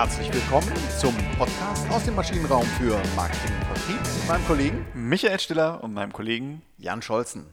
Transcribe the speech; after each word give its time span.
herzlich 0.00 0.32
willkommen 0.32 0.72
zum 0.98 1.14
Podcast 1.36 1.86
aus 1.90 2.06
dem 2.06 2.14
Maschinenraum 2.14 2.64
für 2.78 2.98
Marketing 3.14 3.54
und 3.54 3.66
Vertrieb 3.66 4.00
mit 4.00 4.28
meinem 4.28 4.46
Kollegen 4.46 4.86
Michael 4.94 5.38
Stiller 5.38 5.84
und 5.84 5.92
meinem 5.92 6.10
Kollegen 6.10 6.62
Jan 6.78 7.02
Scholzen. 7.02 7.44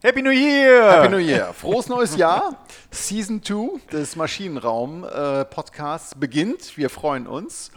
Happy 0.00 0.22
New 0.22 0.30
Year! 0.30 0.92
Happy 0.92 1.10
New 1.10 1.18
Year! 1.18 1.52
Frohes 1.52 1.88
neues 1.88 2.16
Jahr! 2.16 2.64
Season 2.90 3.42
2 3.42 3.80
des 3.92 4.16
Maschinenraum-Podcasts 4.16 6.14
beginnt. 6.14 6.78
Wir 6.78 6.88
freuen 6.88 7.26
uns, 7.26 7.70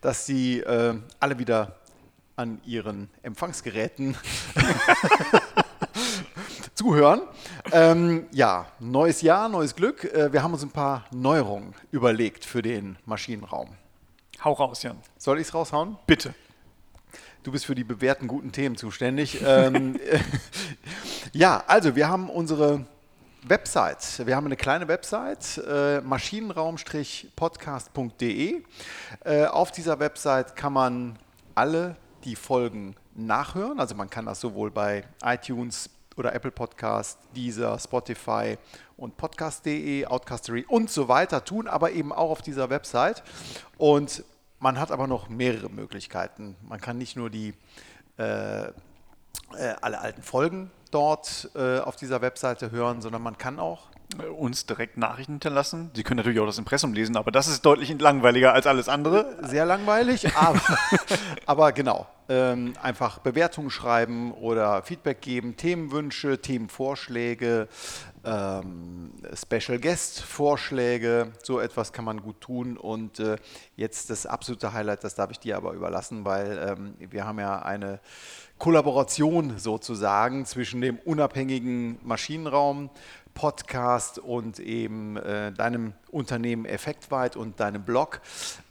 dass 0.00 0.24
Sie 0.24 0.60
äh, 0.60 0.94
alle 1.18 1.40
wieder 1.40 1.80
an 2.36 2.60
Ihren 2.64 3.10
Empfangsgeräten 3.24 4.14
zuhören. 6.74 7.22
Ähm, 7.70 8.26
ja, 8.32 8.66
neues 8.80 9.22
Jahr, 9.22 9.48
neues 9.48 9.74
Glück. 9.74 10.04
Äh, 10.04 10.30
wir 10.32 10.42
haben 10.42 10.52
uns 10.52 10.62
ein 10.62 10.70
paar 10.70 11.04
Neuerungen 11.10 11.74
überlegt 11.90 12.44
für 12.44 12.62
den 12.62 12.98
Maschinenraum. 13.04 13.70
Hau 14.44 14.52
raus, 14.52 14.82
Jan. 14.82 14.98
Soll 15.18 15.38
ich 15.38 15.48
es 15.48 15.54
raushauen? 15.54 15.96
Bitte. 16.06 16.34
Du 17.42 17.52
bist 17.52 17.66
für 17.66 17.74
die 17.74 17.84
bewährten 17.84 18.28
guten 18.28 18.52
Themen 18.52 18.76
zuständig. 18.76 19.42
ähm, 19.44 19.98
ja, 21.32 21.64
also 21.66 21.96
wir 21.96 22.08
haben 22.08 22.30
unsere 22.30 22.86
Website. 23.42 24.26
Wir 24.26 24.36
haben 24.36 24.46
eine 24.46 24.56
kleine 24.56 24.88
Website, 24.88 25.58
äh, 25.58 26.00
maschinenraum-podcast.de. 26.00 28.62
Äh, 29.24 29.44
auf 29.46 29.72
dieser 29.72 29.98
Website 29.98 30.54
kann 30.54 30.72
man 30.72 31.18
alle 31.54 31.96
die 32.24 32.36
Folgen 32.36 32.94
nachhören. 33.14 33.80
Also 33.80 33.96
man 33.96 34.08
kann 34.08 34.24
das 34.26 34.40
sowohl 34.40 34.70
bei 34.70 35.02
iTunes 35.24 35.90
oder 36.16 36.34
Apple 36.34 36.50
Podcast, 36.50 37.18
Deezer, 37.34 37.78
Spotify 37.78 38.58
und 38.96 39.16
Podcast.de, 39.16 40.06
Outcastery 40.06 40.64
und 40.68 40.90
so 40.90 41.08
weiter 41.08 41.44
tun, 41.44 41.68
aber 41.68 41.92
eben 41.92 42.12
auch 42.12 42.30
auf 42.30 42.42
dieser 42.42 42.70
Website. 42.70 43.22
Und 43.78 44.24
man 44.58 44.78
hat 44.78 44.92
aber 44.92 45.06
noch 45.06 45.28
mehrere 45.28 45.68
Möglichkeiten. 45.68 46.56
Man 46.62 46.80
kann 46.80 46.98
nicht 46.98 47.16
nur 47.16 47.30
die 47.30 47.54
äh, 48.18 48.62
äh, 48.64 48.72
alle 49.80 50.00
alten 50.00 50.22
Folgen 50.22 50.70
dort 50.90 51.50
äh, 51.54 51.78
auf 51.78 51.96
dieser 51.96 52.20
Webseite 52.20 52.70
hören, 52.70 53.00
sondern 53.00 53.22
man 53.22 53.38
kann 53.38 53.58
auch 53.58 53.88
uns 54.20 54.66
direkt 54.66 54.96
Nachrichten 54.96 55.34
hinterlassen. 55.34 55.90
Sie 55.94 56.02
können 56.02 56.18
natürlich 56.18 56.40
auch 56.40 56.46
das 56.46 56.58
Impressum 56.58 56.92
lesen, 56.92 57.16
aber 57.16 57.30
das 57.30 57.48
ist 57.48 57.64
deutlich 57.64 57.98
langweiliger 58.00 58.52
als 58.52 58.66
alles 58.66 58.88
andere. 58.88 59.36
Sehr 59.42 59.64
langweilig, 59.64 60.34
aber, 60.36 60.60
aber 61.46 61.72
genau. 61.72 62.06
Ähm, 62.28 62.74
einfach 62.80 63.18
Bewertungen 63.18 63.68
schreiben 63.68 64.32
oder 64.32 64.82
Feedback 64.84 65.20
geben, 65.20 65.56
Themenwünsche, 65.56 66.40
Themenvorschläge, 66.40 67.68
ähm, 68.24 69.12
Special 69.34 69.78
Guest 69.78 70.22
Vorschläge, 70.22 71.32
so 71.42 71.58
etwas 71.58 71.92
kann 71.92 72.04
man 72.04 72.22
gut 72.22 72.40
tun. 72.40 72.76
Und 72.76 73.18
äh, 73.18 73.36
jetzt 73.76 74.08
das 74.08 74.24
absolute 74.26 74.72
Highlight, 74.72 75.04
das 75.04 75.14
darf 75.14 75.30
ich 75.30 75.40
dir 75.40 75.56
aber 75.56 75.72
überlassen, 75.72 76.24
weil 76.24 76.76
ähm, 76.78 76.94
wir 77.10 77.26
haben 77.26 77.40
ja 77.40 77.60
eine 77.60 78.00
Kollaboration 78.58 79.58
sozusagen 79.58 80.46
zwischen 80.46 80.80
dem 80.80 80.98
unabhängigen 81.00 81.98
Maschinenraum 82.04 82.90
Podcast 83.34 84.18
und 84.18 84.58
eben 84.58 85.16
äh, 85.16 85.52
deinem 85.52 85.92
Unternehmen 86.10 86.64
Effektweit 86.64 87.36
und 87.36 87.60
deinem 87.60 87.82
Blog, 87.84 88.20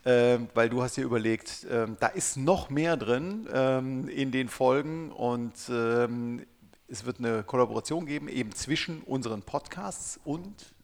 äh, 0.04 0.38
weil 0.54 0.68
du 0.68 0.82
hast 0.82 0.96
dir 0.96 1.04
überlegt, 1.04 1.64
äh, 1.64 1.86
da 2.00 2.06
ist 2.08 2.36
noch 2.36 2.70
mehr 2.70 2.96
drin 2.96 3.48
ähm, 3.52 4.08
in 4.08 4.30
den 4.30 4.48
Folgen 4.48 5.10
und 5.10 5.54
ähm, 5.70 6.44
es 6.88 7.06
wird 7.06 7.20
eine 7.20 7.42
Kollaboration 7.42 8.04
geben, 8.04 8.28
eben 8.28 8.52
zwischen 8.52 9.00
unseren 9.02 9.42
Podcasts 9.42 10.20
und? 10.24 10.74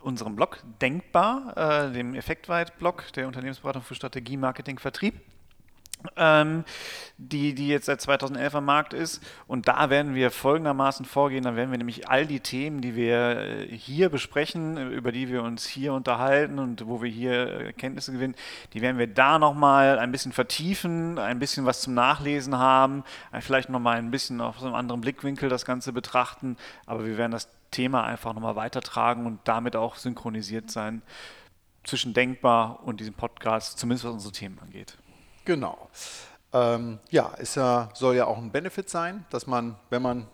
Unserem 0.00 0.36
Blog 0.36 0.62
Denkbar, 0.80 1.88
äh, 1.88 1.92
dem 1.92 2.14
Effektweit-Blog 2.14 3.12
der 3.14 3.26
Unternehmensberatung 3.26 3.82
für 3.82 3.96
Strategie, 3.96 4.36
Marketing, 4.36 4.78
Vertrieb 4.78 5.14
ähm, 6.16 6.64
die, 7.18 7.54
die 7.54 7.68
jetzt 7.68 7.86
seit 7.86 8.00
2011 8.00 8.54
am 8.56 8.64
Markt 8.64 8.92
ist. 8.92 9.22
Und 9.46 9.68
da 9.68 9.90
werden 9.90 10.14
wir 10.14 10.30
folgendermaßen 10.30 11.06
vorgehen. 11.06 11.44
Da 11.44 11.56
werden 11.56 11.70
wir 11.70 11.78
nämlich 11.78 12.08
all 12.08 12.26
die 12.26 12.40
Themen, 12.40 12.80
die 12.80 12.94
wir 12.94 13.38
äh, 13.38 13.68
hier 13.68 14.10
besprechen, 14.10 14.92
über 14.92 15.12
die 15.12 15.28
wir 15.28 15.42
uns 15.42 15.66
hier 15.66 15.94
unterhalten 15.94 16.58
und 16.58 16.86
wo 16.86 17.02
wir 17.02 17.10
hier 17.10 17.60
äh, 17.60 17.72
Kenntnisse 17.72 18.12
gewinnen, 18.12 18.34
die 18.74 18.82
werden 18.82 18.98
wir 18.98 19.06
da 19.06 19.38
nochmal 19.38 19.98
ein 19.98 20.12
bisschen 20.12 20.32
vertiefen, 20.32 21.18
ein 21.18 21.38
bisschen 21.38 21.64
was 21.64 21.80
zum 21.80 21.94
Nachlesen 21.94 22.58
haben, 22.58 23.02
äh, 23.32 23.40
vielleicht 23.40 23.70
nochmal 23.70 23.96
ein 23.96 24.10
bisschen 24.10 24.40
aus 24.40 24.62
einem 24.62 24.74
anderen 24.74 25.00
Blickwinkel 25.00 25.48
das 25.48 25.64
Ganze 25.64 25.92
betrachten. 25.92 26.56
Aber 26.84 27.06
wir 27.06 27.16
werden 27.16 27.32
das 27.32 27.48
Thema 27.70 28.04
einfach 28.04 28.34
nochmal 28.34 28.56
weitertragen 28.56 29.26
und 29.26 29.40
damit 29.44 29.74
auch 29.74 29.96
synchronisiert 29.96 30.70
sein 30.70 31.02
zwischen 31.84 32.14
Denkbar 32.14 32.80
und 32.84 33.00
diesem 33.00 33.14
Podcast, 33.14 33.78
zumindest 33.78 34.04
was 34.04 34.12
unsere 34.12 34.32
Themen 34.32 34.58
angeht. 34.58 34.98
Genau. 35.46 35.88
Ähm, 36.52 36.98
ja, 37.10 37.32
es 37.38 37.54
soll 37.54 38.16
ja 38.16 38.26
auch 38.26 38.36
ein 38.36 38.50
Benefit 38.50 38.90
sein, 38.90 39.24
dass 39.30 39.46
man, 39.46 39.76
wenn 39.90 40.02
man 40.02 40.26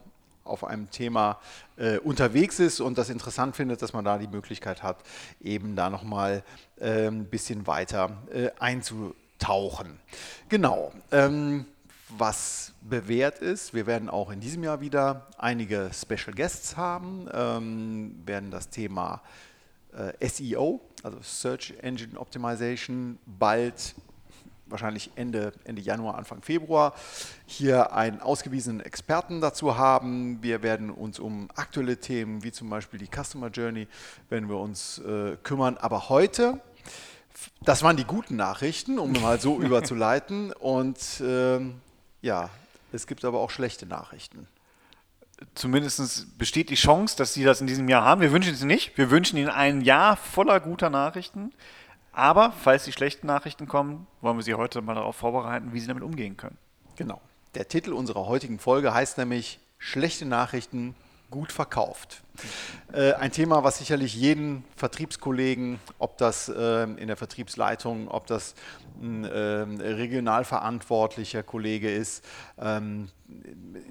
auf 0.43 0.65
einem 0.65 0.91
Thema 0.91 1.39
äh, 1.77 1.99
unterwegs 1.99 2.59
ist 2.59 2.81
und 2.81 2.99
das 2.99 3.11
interessant 3.11 3.55
findet, 3.55 3.83
dass 3.83 3.93
man 3.93 4.05
da 4.05 4.19
die 4.19 4.27
Möglichkeit 4.27 4.83
hat, 4.83 4.97
eben 5.41 5.77
da 5.77 5.91
nochmal 5.91 6.43
äh, 6.81 7.07
ein 7.07 7.27
bisschen 7.27 7.67
weiter 7.67 8.17
äh, 8.33 8.51
einzutauchen. 8.59 10.01
Genau. 10.49 10.93
Ähm, 11.13 11.67
was 12.09 12.73
bewährt 12.81 13.39
ist, 13.39 13.75
wir 13.75 13.87
werden 13.87 14.09
auch 14.09 14.31
in 14.31 14.41
diesem 14.41 14.65
Jahr 14.65 14.81
wieder 14.81 15.29
einige 15.39 15.91
Special 15.93 16.35
Guests 16.35 16.77
haben, 16.77 17.29
ähm, 17.33 18.23
werden 18.27 18.51
das 18.51 18.69
Thema 18.71 19.23
äh, 19.93 20.27
SEO, 20.27 20.81
also 21.03 21.19
Search 21.23 21.75
Engine 21.83 22.19
Optimization, 22.19 23.19
bald 23.27 23.95
wahrscheinlich 24.73 25.11
Ende, 25.15 25.53
Ende 25.65 25.81
Januar, 25.81 26.17
Anfang 26.17 26.43
Februar 26.43 26.95
hier 27.47 27.93
einen 27.93 28.21
ausgewiesenen 28.21 28.81
Experten 28.81 29.41
dazu 29.41 29.77
haben. 29.77 30.43
Wir 30.43 30.63
werden 30.63 30.91
uns 30.91 31.19
um 31.19 31.49
aktuelle 31.55 31.99
Themen 31.99 32.43
wie 32.43 32.51
zum 32.51 32.69
Beispiel 32.69 32.99
die 32.99 33.09
Customer 33.09 33.49
Journey, 33.49 33.87
werden 34.29 34.49
wir 34.49 34.59
uns 34.59 34.99
äh, 34.99 35.37
kümmern. 35.43 35.77
Aber 35.77 36.09
heute, 36.09 36.61
das 37.61 37.83
waren 37.83 37.97
die 37.97 38.05
guten 38.05 38.37
Nachrichten, 38.37 38.99
um 38.99 39.13
mal 39.13 39.41
so 39.41 39.61
überzuleiten. 39.61 40.53
Und 40.53 40.99
ähm, 41.25 41.81
ja, 42.21 42.51
es 42.93 43.07
gibt 43.07 43.25
aber 43.25 43.39
auch 43.39 43.51
schlechte 43.51 43.87
Nachrichten 43.87 44.49
zumindest 45.55 46.39
besteht 46.39 46.71
die 46.71 46.77
Chance, 46.77 47.17
dass 47.17 47.35
Sie 47.35 47.45
das 47.45 47.61
in 47.61 47.67
diesem 47.67 47.89
Jahr 47.89 48.05
haben. 48.05 48.21
Wir 48.21 48.33
wünschen 48.33 48.55
es 48.55 48.63
nicht. 48.63 48.97
Wir 48.97 49.11
wünschen 49.11 49.37
Ihnen 49.37 49.49
ein 49.49 49.81
Jahr 49.81 50.17
voller 50.17 50.61
guter 50.61 50.91
Nachrichten. 50.91 51.53
Aber 52.13 52.53
falls 52.53 52.85
die 52.85 52.93
schlechten 52.93 53.27
Nachrichten 53.27 53.67
kommen, 53.67 54.07
wollen 54.21 54.37
wir 54.37 54.43
Sie 54.43 54.55
heute 54.55 54.83
mal 54.83 54.95
darauf 54.95 55.17
vorbereiten, 55.17 55.73
wie 55.73 55.81
Sie 55.81 55.87
damit 55.87 56.03
umgehen 56.03 56.37
können. 56.37 56.59
Genau. 56.97 57.21
Der 57.55 57.69
Titel 57.69 57.93
unserer 57.93 58.27
heutigen 58.27 58.59
Folge 58.59 58.95
heißt 58.95 59.19
nämlich 59.19 59.59
Schlechte 59.79 60.27
Nachrichten 60.27 60.95
gut 61.33 61.51
verkauft. 61.51 62.23
Äh, 62.93 63.15
ein 63.15 63.33
Thema, 63.33 63.65
was 63.65 63.79
sicherlich 63.79 64.15
jeden 64.15 64.65
Vertriebskollegen, 64.77 65.81
ob 65.99 66.19
das 66.19 66.49
äh, 66.49 66.85
in 66.85 67.09
der 67.09 67.17
Vertriebsleitung, 67.17 68.07
ob 68.09 68.27
das 68.29 68.55
ein 69.01 69.25
äh, 69.25 69.31
regional 69.31 70.45
verantwortlicher 70.45 71.43
Kollege 71.43 71.93
ist, 71.93 72.25
ähm, 72.61 73.09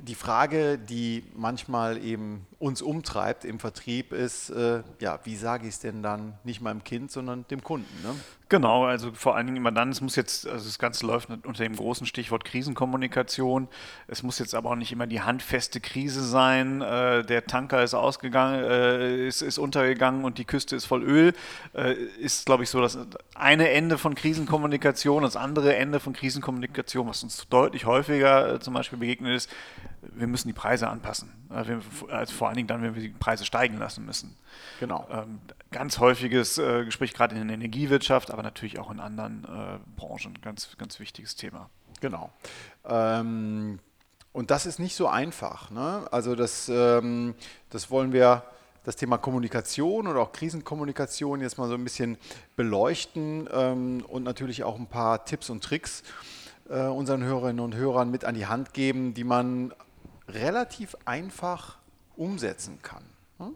die 0.02 0.16
Frage, 0.16 0.78
die 0.78 1.24
manchmal 1.36 2.04
eben 2.04 2.46
uns 2.60 2.82
umtreibt 2.82 3.46
im 3.46 3.60
Vertrieb, 3.60 4.14
ist, 4.14 4.50
äh, 4.50 4.84
ja, 5.00 5.20
wie 5.24 5.36
sage 5.36 5.68
ich 5.68 5.74
es 5.74 5.80
denn 5.80 6.04
dann 6.04 6.34
nicht 6.44 6.62
meinem 6.62 6.84
Kind, 6.84 7.12
sondern 7.12 7.46
dem 7.50 7.64
Kunden? 7.64 7.92
Ne? 8.04 8.16
Genau, 8.52 8.84
also 8.84 9.14
vor 9.14 9.38
allen 9.38 9.46
Dingen 9.46 9.56
immer 9.56 9.72
dann, 9.72 9.92
es 9.92 10.02
muss 10.02 10.18
jetzt, 10.18 10.46
also 10.46 10.66
das 10.66 10.78
Ganze 10.78 11.08
läuft 11.08 11.30
unter 11.30 11.64
dem 11.64 11.74
großen 11.74 12.06
Stichwort 12.06 12.44
Krisenkommunikation. 12.44 13.70
Es 14.08 14.24
muss 14.24 14.40
jetzt 14.40 14.54
aber 14.56 14.72
auch 14.72 14.76
nicht 14.76 14.92
immer 14.92 15.08
die 15.08 15.22
handfeste 15.22 15.80
Krise 15.80 16.22
sein. 16.22 16.82
Äh, 16.82 17.24
der 17.24 17.46
Tanker 17.48 17.82
ist 17.82 17.94
ausgegangen, 17.94 18.62
äh, 18.62 19.26
ist, 19.26 19.42
ist 19.42 19.58
untergegangen 19.58 20.26
und 20.26 20.38
die 20.38 20.44
Küste 20.44 20.76
ist 20.76 20.84
voll 20.84 21.02
Öl. 21.02 21.34
Äh, 21.74 21.94
ist, 21.94 22.46
glaube 22.46 22.64
ich, 22.64 22.70
so 22.70 22.82
das 22.82 23.00
eine 23.36 23.70
Ende 23.70 23.98
von 23.98 24.16
Krisenkommunikation. 24.16 25.24
Das 25.24 25.38
andere 25.38 25.78
Ende 25.78 26.02
von 26.02 26.12
Krisenkommunikation, 26.12 27.08
was 27.08 27.24
uns 27.24 27.48
deutlich 27.48 27.86
häufiger 27.86 28.56
äh, 28.56 28.60
zum 28.60 28.74
Beispiel 28.74 29.00
begegnet 29.00 29.31
ist, 29.34 29.50
wir 30.02 30.28
müssen 30.28 30.48
die 30.48 30.54
Preise 30.54 30.88
anpassen. 30.90 31.32
Also 31.50 31.80
vor 32.34 32.48
allen 32.48 32.56
Dingen 32.56 32.68
dann, 32.68 32.82
wenn 32.82 32.96
wir 32.96 33.02
die 33.02 33.10
Preise 33.10 33.46
steigen 33.46 33.78
lassen 33.78 34.06
müssen. 34.06 34.36
Genau. 34.80 35.08
Ähm, 35.12 35.40
ganz 35.72 36.00
häufiges 36.00 36.58
äh, 36.58 36.86
Gespräch 36.86 37.14
gerade 37.14 37.36
in 37.36 37.48
der 37.48 37.56
Energiewirtschaft, 37.56 38.32
aber 38.32 38.44
natürlich 38.44 38.80
auch 38.80 38.92
in 38.92 39.00
anderen 39.00 39.44
äh, 39.46 39.80
Branchen. 39.96 40.40
Ganz, 40.42 40.76
ganz 40.78 41.00
wichtiges 41.00 41.36
Thema. 41.36 41.70
Genau. 42.00 42.32
Ähm, 42.86 43.80
und 44.34 44.52
das 44.52 44.66
ist 44.66 44.80
nicht 44.80 44.96
so 44.96 45.08
einfach. 45.08 45.72
Ne? 45.72 46.08
Also 46.12 46.36
das, 46.36 46.70
ähm, 46.70 47.36
das 47.70 47.92
wollen 47.92 48.14
wir 48.14 48.44
das 48.84 48.96
Thema 48.96 49.18
Kommunikation 49.18 50.08
oder 50.08 50.22
auch 50.22 50.32
Krisenkommunikation 50.32 51.42
jetzt 51.42 51.58
mal 51.58 51.68
so 51.68 51.76
ein 51.76 51.84
bisschen 51.84 52.18
beleuchten 52.56 53.48
ähm, 53.52 54.04
und 54.08 54.24
natürlich 54.24 54.64
auch 54.64 54.80
ein 54.80 54.88
paar 54.88 55.26
Tipps 55.26 55.50
und 55.50 55.64
Tricks 55.64 56.04
äh, 56.72 56.88
unseren 56.88 57.24
Hörerinnen 57.24 57.60
und 57.60 57.76
Hörern 57.76 58.10
mit 58.10 58.26
an 58.26 58.36
die 58.36 58.48
Hand 58.48 58.74
geben, 58.74 59.14
die 59.14 59.24
man 59.24 59.74
relativ 60.28 60.96
einfach 61.06 61.78
umsetzen 62.16 62.80
kann. 62.82 63.04
Hm? 63.38 63.56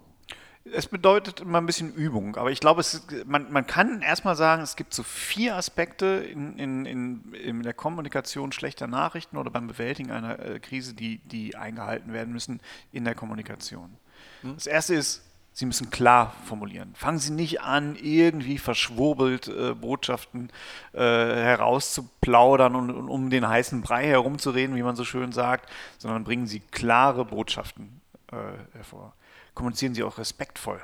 es 0.73 0.87
bedeutet 0.87 1.41
immer 1.41 1.59
ein 1.59 1.67
bisschen 1.67 1.93
Übung, 1.93 2.35
aber 2.37 2.51
ich 2.51 2.59
glaube, 2.59 2.81
es, 2.81 3.05
man, 3.25 3.51
man 3.51 3.67
kann 3.67 4.01
erstmal 4.01 4.35
sagen, 4.35 4.63
es 4.63 4.75
gibt 4.75 4.93
so 4.93 5.03
vier 5.03 5.55
Aspekte 5.55 6.05
in, 6.05 6.57
in, 6.57 6.85
in, 6.85 7.33
in 7.33 7.63
der 7.63 7.73
Kommunikation 7.73 8.51
schlechter 8.51 8.87
Nachrichten 8.87 9.37
oder 9.37 9.51
beim 9.51 9.67
Bewältigen 9.67 10.11
einer 10.11 10.39
äh, 10.39 10.59
Krise, 10.59 10.95
die, 10.95 11.19
die 11.19 11.55
eingehalten 11.55 12.13
werden 12.13 12.33
müssen 12.33 12.61
in 12.91 13.05
der 13.05 13.13
Kommunikation. 13.13 13.95
Hm? 14.41 14.55
Das 14.55 14.65
erste 14.65 14.95
ist, 14.95 15.24
Sie 15.57 15.65
müssen 15.65 15.89
klar 15.89 16.35
formulieren. 16.43 16.93
Fangen 16.95 17.17
Sie 17.17 17.31
nicht 17.31 17.61
an, 17.61 17.95
irgendwie 17.95 18.57
verschwurbelt 18.57 19.47
äh, 19.47 19.73
Botschaften 19.73 20.49
äh, 20.91 20.99
herauszuplaudern 20.99 22.75
und, 22.75 22.91
und, 22.91 23.07
um 23.07 23.29
den 23.29 23.47
heißen 23.47 23.81
Brei 23.81 24.05
herumzureden, 24.05 24.75
wie 24.75 24.83
man 24.83 24.97
so 24.97 25.05
schön 25.05 25.31
sagt, 25.31 25.71
sondern 25.97 26.25
bringen 26.25 26.45
Sie 26.45 26.59
klare 26.59 27.23
Botschaften 27.23 28.01
äh, 28.33 28.35
hervor. 28.73 29.13
Kommunizieren 29.53 29.95
Sie 29.95 30.03
auch 30.03 30.17
respektvoll. 30.17 30.81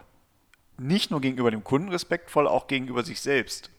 Nicht 0.78 1.12
nur 1.12 1.20
gegenüber 1.20 1.52
dem 1.52 1.66
Kunden 1.66 1.90
respektvoll, 1.90 2.48
auch 2.48 2.68
gegenüber 2.68 3.04
sich 3.04 3.20
selbst. 3.20 3.72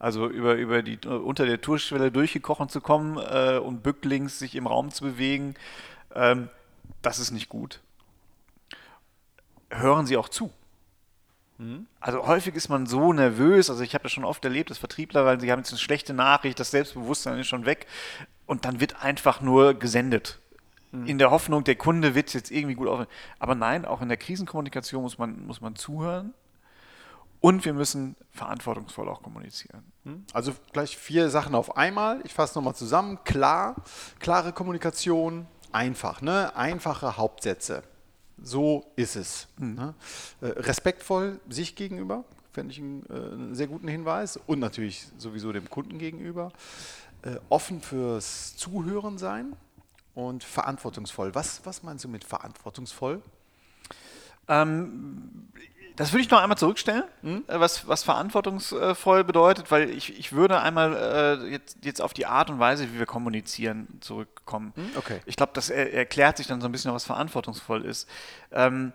Also 0.00 0.26
über, 0.26 0.54
über 0.54 0.82
die, 0.82 0.98
unter 1.06 1.46
der 1.46 1.60
Tourschwelle 1.60 2.10
durchgekrochen 2.10 2.68
zu 2.68 2.80
kommen 2.80 3.18
äh, 3.18 3.58
und 3.58 3.84
bücklings 3.84 4.40
sich 4.40 4.56
im 4.56 4.66
Raum 4.66 4.90
zu 4.90 5.04
bewegen, 5.04 5.54
ähm, 6.12 6.48
das 7.02 7.20
ist 7.20 7.30
nicht 7.30 7.48
gut 7.48 7.78
hören 9.70 10.06
sie 10.06 10.16
auch 10.16 10.28
zu. 10.28 10.52
Mhm. 11.58 11.86
Also 12.00 12.26
häufig 12.26 12.54
ist 12.54 12.68
man 12.68 12.86
so 12.86 13.12
nervös, 13.12 13.68
also 13.68 13.82
ich 13.82 13.94
habe 13.94 14.04
das 14.04 14.12
schon 14.12 14.24
oft 14.24 14.44
erlebt, 14.44 14.70
dass 14.70 14.78
Vertriebler, 14.78 15.24
weil 15.24 15.40
sie 15.40 15.50
haben 15.50 15.58
jetzt 15.58 15.70
eine 15.70 15.78
schlechte 15.78 16.14
Nachricht, 16.14 16.58
das 16.60 16.70
Selbstbewusstsein 16.70 17.38
ist 17.38 17.48
schon 17.48 17.66
weg 17.66 17.86
und 18.46 18.64
dann 18.64 18.80
wird 18.80 19.02
einfach 19.02 19.40
nur 19.40 19.74
gesendet. 19.74 20.38
Mhm. 20.92 21.06
In 21.06 21.18
der 21.18 21.30
Hoffnung, 21.30 21.64
der 21.64 21.76
Kunde 21.76 22.14
wird 22.14 22.32
jetzt 22.32 22.50
irgendwie 22.50 22.74
gut 22.74 22.88
auf. 22.88 23.06
Aber 23.38 23.54
nein, 23.54 23.84
auch 23.84 24.00
in 24.00 24.08
der 24.08 24.16
Krisenkommunikation 24.16 25.02
muss 25.02 25.18
man, 25.18 25.46
muss 25.46 25.60
man 25.60 25.74
zuhören 25.76 26.32
und 27.40 27.64
wir 27.64 27.74
müssen 27.74 28.16
verantwortungsvoll 28.30 29.08
auch 29.08 29.22
kommunizieren. 29.22 29.84
Mhm. 30.04 30.24
Also 30.32 30.52
gleich 30.72 30.96
vier 30.96 31.28
Sachen 31.28 31.54
auf 31.54 31.76
einmal. 31.76 32.20
Ich 32.24 32.34
fasse 32.34 32.56
nochmal 32.56 32.74
zusammen. 32.74 33.18
Klar, 33.24 33.76
klare 34.20 34.52
Kommunikation, 34.52 35.46
einfach, 35.72 36.22
ne? 36.22 36.54
einfache 36.56 37.16
Hauptsätze. 37.16 37.82
So 38.42 38.90
ist 38.96 39.16
es. 39.16 39.48
Mhm. 39.58 39.94
Respektvoll 40.40 41.40
sich 41.48 41.74
gegenüber, 41.74 42.24
fände 42.52 42.72
ich 42.72 42.78
einen, 42.78 43.04
äh, 43.08 43.12
einen, 43.12 43.54
sehr 43.54 43.66
guten 43.66 43.88
Hinweis. 43.88 44.38
Und 44.46 44.60
natürlich 44.60 45.06
sowieso 45.18 45.52
dem 45.52 45.68
Kunden 45.70 45.98
gegenüber. 45.98 46.52
Äh, 47.22 47.36
offen 47.48 47.80
fürs 47.80 48.56
Zuhören 48.56 49.18
sein 49.18 49.56
und 50.14 50.44
verantwortungsvoll. 50.44 51.34
Was, 51.34 51.64
was 51.64 51.82
meinst 51.82 52.04
du 52.04 52.08
mit 52.08 52.24
verantwortungsvoll? 52.24 53.22
Ähm, 54.48 55.48
das 55.98 56.12
würde 56.12 56.22
ich 56.22 56.30
noch 56.30 56.40
einmal 56.40 56.56
zurückstellen, 56.56 57.02
hm? 57.22 57.42
was, 57.48 57.88
was 57.88 58.04
verantwortungsvoll 58.04 59.24
bedeutet, 59.24 59.68
weil 59.72 59.90
ich, 59.90 60.16
ich 60.16 60.32
würde 60.32 60.60
einmal 60.60 60.94
äh, 60.94 61.50
jetzt, 61.50 61.78
jetzt 61.82 62.00
auf 62.00 62.14
die 62.14 62.24
Art 62.24 62.50
und 62.50 62.60
Weise, 62.60 62.92
wie 62.92 63.00
wir 63.00 63.06
kommunizieren, 63.06 63.88
zurückkommen. 64.00 64.72
Hm? 64.76 64.90
Okay. 64.96 65.20
Ich 65.26 65.34
glaube, 65.34 65.50
das 65.54 65.70
er, 65.70 65.92
erklärt 65.92 66.36
sich 66.36 66.46
dann 66.46 66.60
so 66.60 66.68
ein 66.68 66.72
bisschen, 66.72 66.94
was 66.94 67.04
verantwortungsvoll 67.04 67.84
ist. 67.84 68.08
Ähm, 68.52 68.92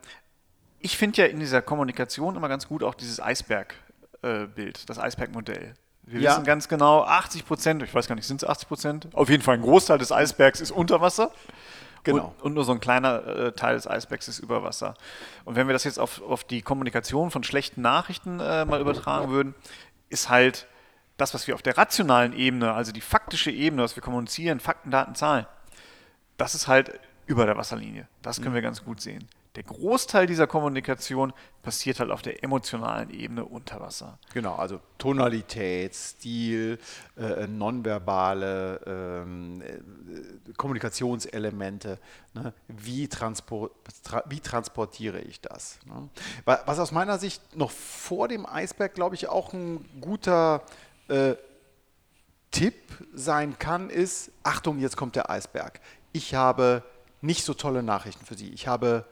ich 0.79 0.97
finde 0.97 1.23
ja 1.23 1.27
in 1.27 1.41
dieser 1.41 1.61
Kommunikation 1.61 2.37
immer 2.37 2.47
ganz 2.47 2.69
gut 2.69 2.83
auch 2.83 2.93
dieses 2.93 3.19
Eisbergbild, 3.19 4.77
äh, 4.79 4.85
das 4.85 4.97
Eisbergmodell. 4.97 5.73
Wir 6.03 6.21
ja. 6.21 6.31
wissen 6.31 6.45
ganz 6.45 6.69
genau, 6.69 7.03
80 7.03 7.45
Prozent, 7.45 7.83
ich 7.83 7.93
weiß 7.93 8.07
gar 8.07 8.15
nicht, 8.15 8.27
sind 8.27 8.41
es 8.41 8.47
80 8.47 8.67
Prozent? 8.69 9.07
Auf 9.11 9.29
jeden 9.29 9.43
Fall 9.43 9.55
ein 9.55 9.61
Großteil 9.61 9.97
des 9.97 10.13
Eisbergs 10.13 10.61
ist 10.61 10.71
unter 10.71 11.01
Wasser. 11.01 11.31
Genau. 12.03 12.33
Und, 12.37 12.43
und, 12.43 12.53
nur 12.53 12.65
so 12.65 12.73
ein 12.73 12.79
kleiner 12.79 13.25
äh, 13.25 13.51
Teil 13.53 13.75
des 13.75 13.87
Eisbergs 13.87 14.27
ist 14.27 14.39
über 14.39 14.63
Wasser. 14.63 14.95
Und 15.45 15.55
wenn 15.55 15.67
wir 15.67 15.73
das 15.73 15.85
jetzt 15.85 15.99
auf, 15.99 16.21
auf 16.21 16.43
die 16.43 16.61
Kommunikation 16.61 17.31
von 17.31 17.43
schlechten 17.43 17.81
Nachrichten 17.81 18.39
äh, 18.39 18.65
mal 18.65 18.81
übertragen 18.81 19.29
würden, 19.29 19.55
ist 20.09 20.29
halt 20.29 20.67
das, 21.17 21.33
was 21.33 21.47
wir 21.47 21.55
auf 21.55 21.61
der 21.61 21.77
rationalen 21.77 22.33
Ebene, 22.33 22.73
also 22.73 22.91
die 22.91 23.01
faktische 23.01 23.51
Ebene, 23.51 23.83
was 23.83 23.95
wir 23.95 24.03
kommunizieren, 24.03 24.59
Fakten, 24.59 24.91
Daten, 24.91 25.15
Zahlen, 25.15 25.45
das 26.37 26.55
ist 26.55 26.67
halt 26.67 26.99
über 27.25 27.45
der 27.45 27.55
Wasserlinie. 27.55 28.07
Das 28.21 28.37
können 28.37 28.49
mhm. 28.51 28.55
wir 28.55 28.61
ganz 28.63 28.83
gut 28.83 28.99
sehen 28.99 29.27
der 29.55 29.63
Großteil 29.63 30.25
dieser 30.25 30.47
Kommunikation 30.47 31.31
passiert 31.61 31.99
halt 31.99 32.09
auf 32.09 32.23
der 32.23 32.43
emotionalen 32.43 33.11
Ebene 33.11 33.45
unter 33.45 33.79
Wasser. 33.79 34.17
Genau, 34.33 34.55
also 34.55 34.79
Tonalität, 34.97 35.93
Stil, 35.93 36.79
äh, 37.15 37.45
nonverbale 37.45 38.81
ähm, 38.87 39.61
äh, 39.61 40.53
Kommunikationselemente. 40.53 41.99
Ne? 42.33 42.53
Wie, 42.67 43.07
transport, 43.07 43.73
tra 44.03 44.23
wie, 44.27 44.39
transportiere 44.39 45.21
ich 45.21 45.39
das? 45.39 45.77
Ne? 45.85 46.09
Was 46.45 46.79
aus 46.79 46.91
meiner 46.91 47.19
Sicht 47.19 47.55
noch 47.55 47.69
vor 47.69 48.27
dem 48.27 48.47
Eisberg, 48.47 48.95
glaube 48.95 49.13
ich, 49.13 49.29
auch 49.29 49.53
ein 49.53 49.85
guter 50.01 50.63
äh, 51.09 51.35
Tipp 52.49 52.75
sein 53.13 53.59
kann, 53.59 53.91
ist, 53.91 54.31
Achtung, 54.41 54.79
jetzt 54.79 54.97
kommt 54.97 55.15
der 55.15 55.29
Eisberg. 55.29 55.79
Ich 56.11 56.33
habe 56.33 56.83
nicht 57.21 57.45
so 57.45 57.53
tolle 57.53 57.83
Nachrichten 57.83 58.25
für 58.25 58.35
Sie. 58.35 58.49
Ich 58.49 58.67
habe 58.67 59.05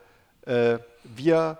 äh, 0.46 0.80
wir 1.04 1.58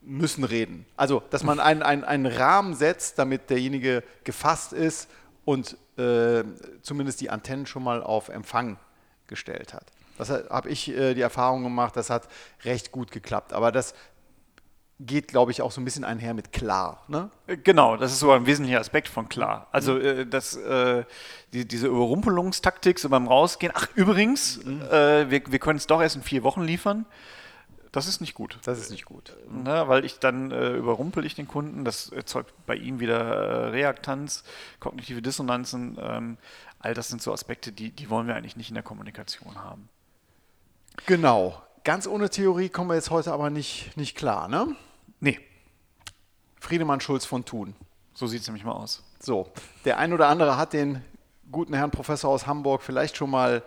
müssen 0.00 0.44
reden. 0.44 0.86
Also, 0.96 1.22
dass 1.30 1.42
man 1.42 1.60
einen, 1.60 1.82
einen, 1.82 2.04
einen 2.04 2.26
Rahmen 2.26 2.74
setzt, 2.74 3.18
damit 3.18 3.50
derjenige 3.50 4.02
gefasst 4.24 4.72
ist 4.72 5.08
und 5.44 5.76
äh, 5.98 6.44
zumindest 6.82 7.20
die 7.20 7.30
Antennen 7.30 7.66
schon 7.66 7.82
mal 7.82 8.02
auf 8.02 8.28
Empfang 8.28 8.78
gestellt 9.26 9.72
hat. 9.72 9.86
Das 10.18 10.30
habe 10.30 10.68
ich 10.68 10.88
äh, 10.88 11.14
die 11.14 11.22
Erfahrung 11.22 11.62
gemacht, 11.62 11.96
das 11.96 12.10
hat 12.10 12.28
recht 12.64 12.92
gut 12.92 13.10
geklappt. 13.10 13.52
Aber 13.52 13.72
das 13.72 13.94
geht, 15.00 15.28
glaube 15.28 15.50
ich, 15.50 15.60
auch 15.60 15.72
so 15.72 15.80
ein 15.80 15.84
bisschen 15.84 16.04
einher 16.04 16.34
mit 16.34 16.52
klar. 16.52 17.02
Ne? 17.08 17.30
Äh, 17.46 17.56
genau, 17.56 17.96
das 17.96 18.12
ist 18.12 18.20
so 18.20 18.30
ein 18.30 18.46
wesentlicher 18.46 18.80
Aspekt 18.80 19.08
von 19.08 19.28
klar. 19.28 19.66
Also 19.72 19.98
äh, 19.98 20.26
das, 20.26 20.56
äh, 20.56 21.04
die, 21.52 21.66
diese 21.66 21.88
Überrumpelungstaktik 21.88 22.98
so 22.98 23.08
beim 23.08 23.26
Rausgehen, 23.26 23.72
ach 23.74 23.88
übrigens, 23.94 24.64
mhm. 24.64 24.82
äh, 24.82 25.30
wir, 25.30 25.42
wir 25.50 25.58
können 25.58 25.78
es 25.78 25.86
doch 25.86 26.00
erst 26.00 26.16
in 26.16 26.22
vier 26.22 26.42
Wochen 26.44 26.62
liefern. 26.62 27.06
Das 27.94 28.08
ist 28.08 28.20
nicht 28.20 28.34
gut. 28.34 28.58
Das 28.64 28.80
ist 28.80 28.90
nicht 28.90 29.04
gut. 29.04 29.36
Ne, 29.48 29.84
weil 29.86 30.04
ich 30.04 30.18
dann 30.18 30.50
äh, 30.50 30.72
überrumpel 30.72 31.24
ich 31.24 31.36
den 31.36 31.46
Kunden, 31.46 31.84
das 31.84 32.08
erzeugt 32.08 32.52
bei 32.66 32.74
ihm 32.74 32.98
wieder 32.98 33.20
äh, 33.20 33.68
Reaktanz, 33.68 34.42
kognitive 34.80 35.22
Dissonanzen. 35.22 35.96
Ähm, 36.00 36.36
all 36.80 36.92
das 36.94 37.06
sind 37.06 37.22
so 37.22 37.32
Aspekte, 37.32 37.70
die, 37.70 37.92
die 37.92 38.10
wollen 38.10 38.26
wir 38.26 38.34
eigentlich 38.34 38.56
nicht 38.56 38.68
in 38.68 38.74
der 38.74 38.82
Kommunikation 38.82 39.62
haben. 39.62 39.88
Genau. 41.06 41.62
Ganz 41.84 42.08
ohne 42.08 42.30
Theorie 42.30 42.68
kommen 42.68 42.90
wir 42.90 42.96
jetzt 42.96 43.10
heute 43.10 43.32
aber 43.32 43.48
nicht, 43.48 43.96
nicht 43.96 44.16
klar, 44.16 44.48
ne? 44.48 44.74
Nee. 45.20 45.38
Friedemann 46.58 47.00
Schulz 47.00 47.24
von 47.24 47.44
Thun. 47.44 47.76
So 48.12 48.26
sieht 48.26 48.40
es 48.40 48.48
nämlich 48.48 48.64
mal 48.64 48.72
aus. 48.72 49.04
So, 49.20 49.52
der 49.84 49.98
ein 49.98 50.12
oder 50.12 50.26
andere 50.26 50.56
hat 50.56 50.72
den 50.72 51.04
guten 51.52 51.74
Herrn 51.74 51.92
Professor 51.92 52.28
aus 52.28 52.48
Hamburg 52.48 52.82
vielleicht 52.82 53.16
schon 53.16 53.30
mal 53.30 53.62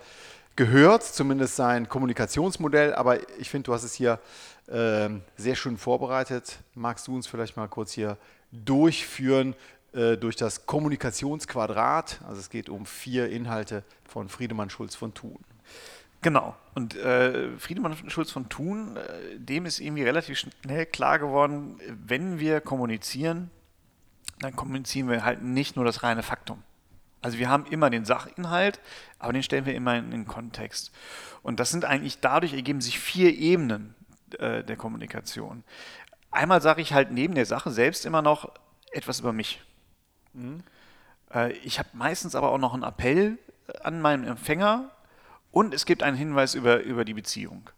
gehört, 0.58 1.04
zumindest 1.04 1.56
sein 1.56 1.88
Kommunikationsmodell, 1.88 2.94
aber 2.94 3.20
ich 3.40 3.50
finde, 3.50 3.68
du 3.68 3.74
hast 3.74 3.84
es 3.84 3.94
hier 3.94 4.20
äh, 4.68 5.10
sehr 5.38 5.56
schön 5.56 5.78
vorbereitet. 5.78 6.60
Magst 6.74 7.08
du 7.08 7.16
uns 7.16 7.28
vielleicht 7.28 7.56
mal 7.56 7.68
kurz 7.68 7.94
hier 7.94 8.18
durchführen 8.52 9.56
äh, 9.94 10.18
durch 10.18 10.36
das 10.36 10.66
Kommunikationsquadrat? 10.66 12.20
Also 12.28 12.42
es 12.42 12.50
geht 12.50 12.68
um 12.68 12.86
vier 12.86 13.30
Inhalte 13.30 13.84
von 14.04 14.28
Friedemann 14.28 14.70
Schulz 14.70 14.96
von 14.96 15.14
Thun. 15.14 15.40
Genau. 16.22 16.56
Und 16.74 16.96
äh, 16.96 17.58
Friedemann 17.58 17.96
Schulz 18.10 18.32
von 18.32 18.50
Thun, 18.50 18.98
äh, 18.98 19.38
dem 19.38 19.66
ist 19.66 19.80
irgendwie 19.80 20.04
relativ 20.04 20.40
schnell 20.40 20.86
klar 20.88 21.20
geworden, 21.20 21.80
wenn 22.06 22.40
wir 22.40 22.60
kommunizieren, 22.62 23.52
dann 24.40 24.56
kommunizieren 24.56 25.10
wir 25.10 25.24
halt 25.24 25.44
nicht 25.44 25.76
nur 25.76 25.86
das 25.86 26.04
reine 26.04 26.24
Faktum. 26.24 26.64
Also 27.28 27.40
wir 27.40 27.50
haben 27.50 27.66
immer 27.66 27.90
den 27.90 28.06
Sachinhalt, 28.06 28.80
aber 29.20 29.34
den 29.34 29.44
stellen 29.44 29.66
wir 29.66 29.76
immer 29.76 29.98
in 29.98 30.12
den 30.12 30.28
Kontext. 30.28 30.94
Und 31.44 31.60
das 31.60 31.72
sind 31.72 31.84
eigentlich, 31.84 32.22
dadurch 32.22 32.54
ergeben 32.54 32.80
sich 32.80 33.00
vier 33.00 33.36
Ebenen 33.36 33.96
äh, 34.40 34.64
der 34.64 34.78
Kommunikation. 34.78 35.66
Einmal 36.32 36.62
sage 36.62 36.82
ich 36.82 36.94
halt 36.94 37.12
neben 37.12 37.36
der 37.36 37.46
Sache 37.46 37.70
selbst 37.70 38.06
immer 38.06 38.22
noch 38.22 38.54
etwas 38.94 39.20
über 39.20 39.34
mich. 39.34 39.62
Mhm. 40.32 40.64
Äh, 41.34 41.52
ich 41.66 41.80
habe 41.80 41.90
meistens 41.92 42.34
aber 42.34 42.50
auch 42.50 42.60
noch 42.60 42.74
einen 42.74 42.84
Appell 42.84 43.38
an 43.84 44.00
meinen 44.00 44.24
Empfänger 44.24 44.90
und 45.52 45.74
es 45.74 45.86
gibt 45.86 46.04
einen 46.04 46.16
Hinweis 46.16 46.56
über, 46.56 46.80
über 46.80 47.04
die 47.04 47.14
Beziehung. 47.14 47.70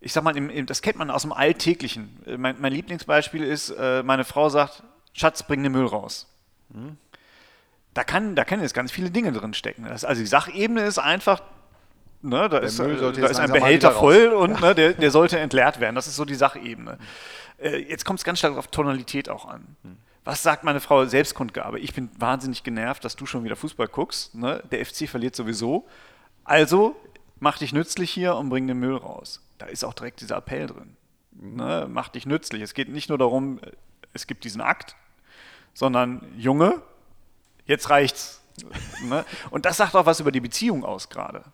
Ich 0.00 0.12
sag 0.12 0.22
mal, 0.22 0.34
das 0.66 0.80
kennt 0.80 0.96
man 0.96 1.10
aus 1.10 1.22
dem 1.22 1.32
Alltäglichen. 1.32 2.22
Äh, 2.24 2.36
mein, 2.36 2.60
mein 2.60 2.72
Lieblingsbeispiel 2.72 3.42
ist, 3.42 3.70
äh, 3.70 4.04
meine 4.04 4.22
Frau 4.22 4.48
sagt, 4.48 4.84
Schatz, 5.12 5.42
bring 5.42 5.60
den 5.64 5.72
Müll 5.72 5.86
raus. 5.86 6.28
Mhm 6.68 6.98
da 7.94 8.04
kann, 8.04 8.36
da 8.36 8.44
können 8.44 8.62
jetzt 8.62 8.74
ganz 8.74 8.92
viele 8.92 9.10
Dinge 9.10 9.32
drin 9.32 9.54
stecken. 9.54 9.86
Also 9.86 10.14
die 10.14 10.26
Sachebene 10.26 10.82
ist 10.82 10.98
einfach, 10.98 11.42
ne, 12.22 12.48
da, 12.48 12.58
ist, 12.58 12.78
äh, 12.78 12.96
da 12.96 13.26
ist, 13.26 13.38
ein 13.38 13.52
Behälter 13.52 13.92
voll 13.92 14.28
und 14.28 14.52
ja. 14.52 14.60
ne, 14.60 14.74
der, 14.74 14.92
der, 14.92 15.10
sollte 15.10 15.38
entleert 15.38 15.80
werden. 15.80 15.96
Das 15.96 16.06
ist 16.06 16.16
so 16.16 16.24
die 16.24 16.34
Sachebene. 16.34 16.98
Äh, 17.58 17.78
jetzt 17.78 18.04
kommt 18.04 18.20
es 18.20 18.24
ganz 18.24 18.38
stark 18.38 18.56
auf 18.56 18.68
Tonalität 18.68 19.28
auch 19.28 19.46
an. 19.46 19.76
Hm. 19.82 19.96
Was 20.24 20.42
sagt 20.42 20.64
meine 20.64 20.80
Frau 20.80 21.04
Selbstkundgabe? 21.06 21.80
Ich 21.80 21.94
bin 21.94 22.10
wahnsinnig 22.18 22.62
genervt, 22.62 23.04
dass 23.04 23.16
du 23.16 23.26
schon 23.26 23.42
wieder 23.42 23.56
Fußball 23.56 23.88
guckst. 23.88 24.34
Ne? 24.34 24.62
Der 24.70 24.84
FC 24.84 25.08
verliert 25.08 25.34
sowieso. 25.34 25.88
Also 26.44 26.94
mach 27.38 27.58
dich 27.58 27.72
nützlich 27.72 28.10
hier 28.10 28.36
und 28.36 28.50
bring 28.50 28.66
den 28.66 28.78
Müll 28.78 28.96
raus. 28.96 29.42
Da 29.58 29.66
ist 29.66 29.82
auch 29.82 29.94
direkt 29.94 30.20
dieser 30.20 30.36
Appell 30.36 30.66
drin. 30.66 30.96
Ne? 31.32 31.86
Mach 31.88 32.10
dich 32.10 32.26
nützlich. 32.26 32.62
Es 32.62 32.74
geht 32.74 32.90
nicht 32.90 33.08
nur 33.08 33.18
darum, 33.18 33.60
es 34.12 34.26
gibt 34.26 34.44
diesen 34.44 34.60
Akt, 34.60 34.94
sondern 35.72 36.26
Junge, 36.36 36.82
jetzt 37.70 37.88
reicht's. 37.88 38.42
ne? 39.02 39.24
Und 39.50 39.64
das 39.64 39.78
sagt 39.78 39.94
auch 39.94 40.04
was 40.04 40.20
über 40.20 40.32
die 40.32 40.40
Beziehung 40.40 40.84
aus 40.84 41.08
gerade. 41.08 41.44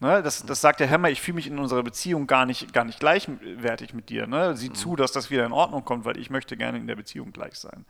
Ne? 0.00 0.22
Das, 0.22 0.44
das 0.44 0.60
sagt 0.60 0.80
der 0.80 0.90
Hammer, 0.90 1.10
ich 1.10 1.20
fühle 1.20 1.36
mich 1.36 1.46
in 1.46 1.58
unserer 1.58 1.82
Beziehung 1.82 2.26
gar 2.26 2.46
nicht, 2.46 2.72
gar 2.72 2.84
nicht 2.84 2.98
gleichwertig 2.98 3.94
mit 3.94 4.08
dir. 4.08 4.26
Ne? 4.26 4.56
Sieh 4.56 4.70
mhm. 4.70 4.74
zu, 4.74 4.96
dass 4.96 5.12
das 5.12 5.30
wieder 5.30 5.46
in 5.46 5.52
Ordnung 5.52 5.84
kommt, 5.84 6.04
weil 6.04 6.18
ich 6.18 6.30
möchte 6.30 6.56
gerne 6.56 6.78
in 6.78 6.86
der 6.86 6.96
Beziehung 6.96 7.32
gleich 7.32 7.54
sein. 7.54 7.84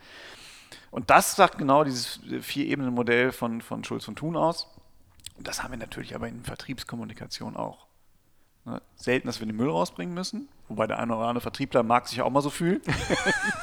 Und 0.91 1.11
das 1.11 1.35
sagt 1.35 1.59
genau 1.59 1.85
dieses 1.85 2.21
Vier-Ebenen-Modell 2.41 3.33
von, 3.33 3.63
von 3.63 3.83
Schulz 3.85 4.07
und 4.09 4.17
Thun 4.17 4.37
aus. 4.37 4.69
Und 5.37 5.49
das 5.49 5.63
haben 5.63 5.73
wir 5.73 5.79
natürlich 5.79 6.15
aber 6.15 6.29
in 6.29 6.45
Vertriebskommunikation 6.45 7.57
auch. 7.57 7.87
Ne? 8.65 8.83
Selten, 8.97 9.27
dass 9.27 9.41
wir 9.41 9.47
den 9.47 9.57
Müll 9.57 9.71
rausbringen 9.71 10.15
müssen, 10.15 10.49
wobei 10.69 10.87
der 10.87 10.99
eine 10.99 11.17
oder 11.17 11.27
andere 11.27 11.43
Vertriebler 11.43 11.83
mag 11.83 12.09
sich 12.09 12.21
auch 12.23 12.31
mal 12.31 12.43
so 12.43 12.51
fühlen. 12.51 12.81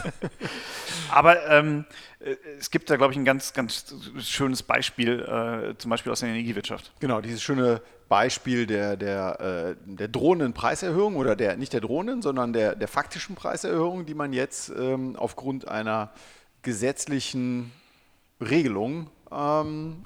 Aber 1.11 1.47
ähm, 1.49 1.85
äh, 2.19 2.35
es 2.59 2.71
gibt 2.71 2.89
da, 2.89 2.95
glaube 2.95 3.13
ich, 3.13 3.19
ein 3.19 3.25
ganz, 3.25 3.53
ganz 3.53 3.93
schönes 4.19 4.63
Beispiel, 4.63 5.19
äh, 5.19 5.77
zum 5.77 5.89
Beispiel 5.89 6.11
aus 6.11 6.21
der 6.21 6.29
Energiewirtschaft. 6.29 6.91
Genau, 6.99 7.21
dieses 7.21 7.41
schöne 7.41 7.81
Beispiel 8.07 8.65
der, 8.67 8.97
der, 8.97 9.39
äh, 9.39 9.75
der 9.85 10.07
drohenden 10.07 10.53
Preiserhöhung 10.53 11.15
oder 11.15 11.35
der, 11.35 11.57
nicht 11.57 11.73
der 11.73 11.81
drohenden, 11.81 12.21
sondern 12.21 12.53
der, 12.53 12.75
der 12.75 12.87
faktischen 12.87 13.35
Preiserhöhung, 13.35 14.05
die 14.05 14.13
man 14.13 14.33
jetzt 14.33 14.69
ähm, 14.69 15.15
aufgrund 15.15 15.67
einer 15.67 16.11
gesetzlichen 16.61 17.71
Regelung 18.41 19.09
ähm, 19.31 20.05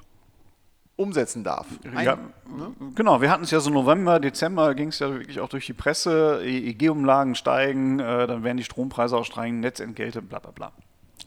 umsetzen 0.96 1.44
darf. 1.44 1.66
Ein, 1.94 2.04
ja, 2.04 2.16
ne? 2.16 2.72
Genau, 2.94 3.20
wir 3.20 3.30
hatten 3.30 3.44
es 3.44 3.50
ja 3.50 3.60
so 3.60 3.70
November, 3.70 4.18
Dezember, 4.18 4.74
ging 4.74 4.88
es 4.88 4.98
ja 4.98 5.10
wirklich 5.10 5.40
auch 5.40 5.48
durch 5.48 5.66
die 5.66 5.74
Presse, 5.74 6.40
EEG-Umlagen 6.42 7.34
steigen, 7.34 8.00
äh, 8.00 8.26
dann 8.26 8.42
werden 8.42 8.56
die 8.56 8.64
Strompreise 8.64 9.16
auch 9.16 9.24
steigen, 9.24 9.60
Netzentgelte, 9.60 10.22
bla 10.22 10.38
bla 10.38 10.50
bla. 10.50 10.72